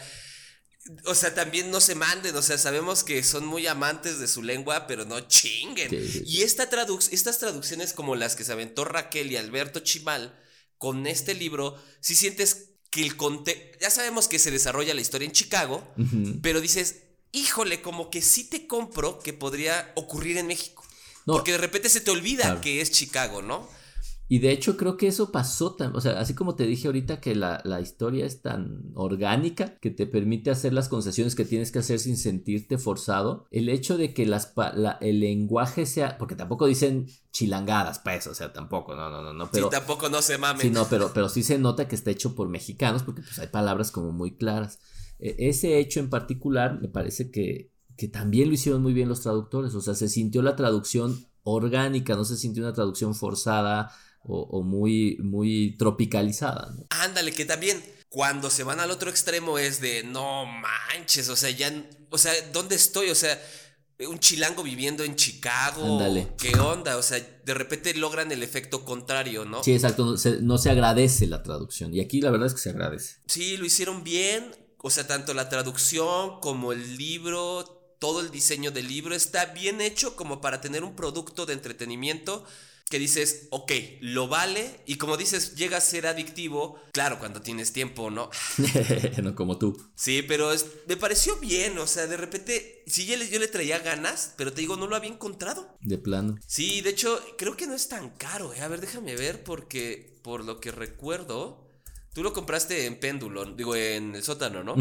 [1.04, 4.42] o sea, también no se manden, o sea, sabemos que son muy amantes de su
[4.42, 5.90] lengua, pero no chinguen.
[6.26, 6.68] Y esta
[7.12, 10.36] estas traducciones como las que se aventó Raquel y Alberto Chimal
[10.78, 15.26] con este libro, si sientes que el contexto, ya sabemos que se desarrolla la historia
[15.26, 15.86] en Chicago,
[16.42, 16.96] pero dices,
[17.30, 20.84] híjole, como que sí te compro que podría ocurrir en México.
[21.27, 23.68] Porque de repente se te olvida que es Chicago, ¿no?
[24.33, 27.20] Y de hecho creo que eso pasó, tan, o sea, así como te dije ahorita
[27.20, 31.81] que la, historia es tan orgánica que te permite hacer las concesiones que tienes que
[31.81, 34.55] hacer sin sentirte forzado, el hecho de que las,
[35.03, 39.51] el lenguaje sea, porque tampoco dicen chilangadas, pues, o sea, tampoco, no, no, no, no,
[39.51, 39.66] pero...
[39.66, 40.62] Sí, tampoco no se mamen.
[40.62, 43.49] Sí, no, pero, pero sí se nota que está hecho por mexicanos porque pues hay
[43.49, 44.79] palabras como muy claras.
[45.18, 49.20] E, ese hecho en particular me parece que que también lo hicieron muy bien los
[49.20, 53.93] traductores, o sea, se sintió la traducción orgánica, no se sintió una traducción forzada
[54.24, 56.72] o, muy, muy tropicalizada.
[56.90, 61.51] Ándale, que también cuando se van al otro extremo es de, no manches, o sea,
[61.51, 61.72] ya,
[62.11, 63.11] o sea, ¿dónde estoy?
[63.11, 63.40] O sea,
[64.07, 65.84] un chilango viviendo en Chicago.
[65.84, 66.28] Ándale.
[66.38, 66.97] ¿Qué onda?
[66.97, 69.64] O sea, de repente logran el efecto contrario, ¿no?
[69.64, 72.61] Sí, exacto, no se, no se agradece la traducción y aquí la verdad es que
[72.61, 73.16] se agradece.
[73.26, 78.72] Sí, lo hicieron bien, o sea, tanto la traducción como el libro todo el diseño
[78.72, 82.44] del libro está bien hecho como para tener un producto de entretenimiento
[82.90, 87.72] que dices, ok, lo vale y como dices, llega a ser adictivo, claro, cuando tienes
[87.72, 88.28] tiempo, ¿no?
[89.22, 89.80] no como tú.
[89.94, 90.50] Sí, pero
[90.88, 94.53] me pareció bien, o sea, de repente, sí, yo le, yo le traía ganas, pero
[94.53, 95.78] te digo, no lo había encontrado.
[95.80, 96.34] De plano.
[96.44, 98.62] Sí, de hecho, creo que no es tan caro, ¿eh?
[98.62, 101.61] A ver, déjame ver porque, por lo que recuerdo...
[102.14, 104.74] Tú lo compraste en péndulo, digo, en el sótano, ¿no?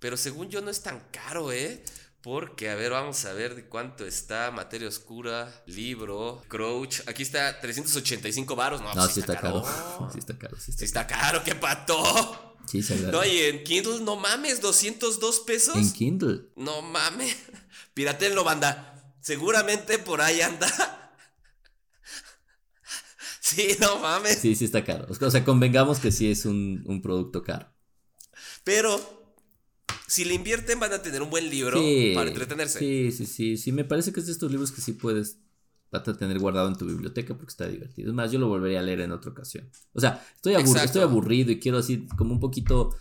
[0.00, 1.82] Pero según yo no es tan caro, ¿eh?
[2.24, 7.00] Porque, a ver, vamos a ver de cuánto está Materia Oscura, libro, Crouch.
[7.06, 8.80] Aquí está 385 varos.
[8.80, 9.62] No, no sí, está, caro.
[10.10, 10.56] Sí está caro.
[10.58, 12.56] Sí está, caro, ¿qué pato?
[12.64, 15.76] Sí, se No, y en Kindle, no mames, 202 pesos.
[15.76, 16.48] En Kindle.
[16.56, 17.36] No mames.
[17.92, 19.14] Piratenlo, banda.
[19.20, 20.66] Seguramente por ahí anda.
[23.40, 24.38] sí, no mames.
[24.38, 25.08] Sí, sí está caro.
[25.10, 27.70] O sea, convengamos que sí es un, un producto caro.
[28.64, 29.23] Pero
[30.14, 31.80] si le invierten van a tener un buen libro
[32.14, 32.78] para entretenerse.
[32.78, 35.38] Sí, sí, sí, sí, me parece que es de estos libros que sí puedes
[36.18, 38.10] tener guardado en tu biblioteca porque está divertido.
[38.10, 39.68] Es más, yo lo volvería a leer en otra ocasión.
[39.92, 42.96] O sea, estoy, estoy aburrido y quiero así como un poquito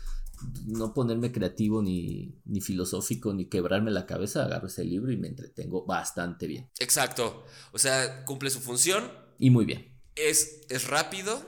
[0.66, 5.28] no ponerme creativo ni, ni filosófico ni quebrarme la cabeza, agarro ese libro y me
[5.28, 6.72] entretengo bastante bien.
[6.80, 7.45] Exacto.
[7.74, 9.03] O sea, cumple su función.
[9.38, 9.95] Y muy bien.
[10.16, 11.41] Es, es rápido.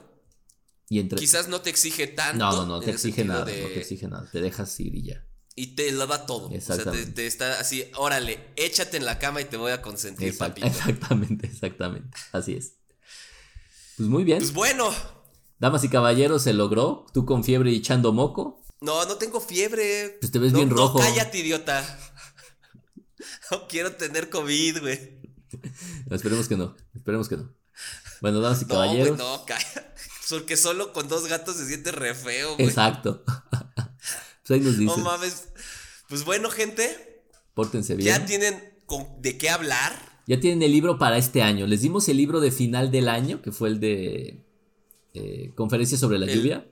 [0.89, 1.17] Y entre...
[1.17, 2.37] Quizás no te exige tanto.
[2.37, 3.39] No, no, no te exige nada.
[3.39, 4.29] No te exige nada.
[4.31, 5.25] Te dejas ir y ya
[5.55, 6.49] y te lo da todo.
[6.49, 10.37] O sea, te, está así, órale, échate en la cama y te voy a consentir,
[10.37, 10.67] papito.
[10.67, 12.17] Exactamente, exactamente.
[12.31, 12.73] Así es.
[13.97, 14.39] Pues muy bien.
[14.39, 14.93] Pues bueno.
[15.59, 17.05] Damas y caballeros, se logró.
[17.13, 18.61] Tú con fiebre y echando moco.
[18.81, 20.17] No, no tengo fiebre.
[20.19, 20.99] Pues te ves bien rojo.
[20.99, 21.99] No, cállate, idiota.
[23.51, 25.19] No quiero tener COVID, güey.
[26.09, 26.75] esperemos que no.
[26.95, 27.53] Esperemos que no.
[28.21, 29.17] Bueno, damas y caballeros.
[29.17, 29.83] No, no, cállate.
[30.29, 32.67] Porque solo con dos gatos se siente re feo, güey.
[32.67, 33.23] Exacto.
[34.45, 34.97] Pues ahí nos dicen.
[34.99, 35.49] No mames.
[36.07, 37.23] Pues bueno, gente.
[37.53, 38.09] Pórtense bien.
[38.09, 38.55] Ya tienen
[39.19, 39.93] de qué hablar.
[40.27, 41.67] Ya tienen el libro para este año.
[41.67, 44.43] Les dimos el libro de final del año, que fue el de
[45.13, 46.67] eh, Conferencia sobre la lluvia.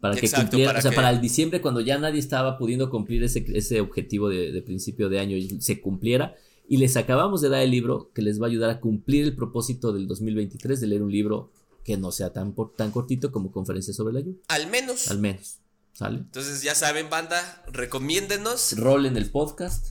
[0.00, 3.44] Para que cumpliera, o sea, para el diciembre, cuando ya nadie estaba pudiendo cumplir ese,
[3.52, 6.36] ese objetivo de, principio de año y se cumpliera.
[6.68, 9.34] Y les acabamos de dar el libro que les va a ayudar a cumplir el
[9.34, 11.50] propósito del 2023 de leer un libro
[11.84, 14.40] que no sea tan, tan cortito como Conferencia sobre la lluvia.
[14.48, 15.10] Al menos.
[15.10, 15.58] Al menos.
[16.00, 18.74] Entonces ya saben, banda, recomiéndenos.
[18.76, 19.88] Rolen el podcast.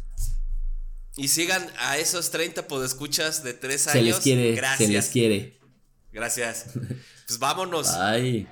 [1.15, 3.93] Y sigan a esos 30 podescuchas de 3 años.
[3.93, 4.55] Se les quiere.
[4.55, 4.87] Gracias.
[4.87, 5.59] Se les quiere.
[6.11, 6.67] Gracias.
[7.27, 7.87] Pues vámonos.
[7.97, 8.47] Bye.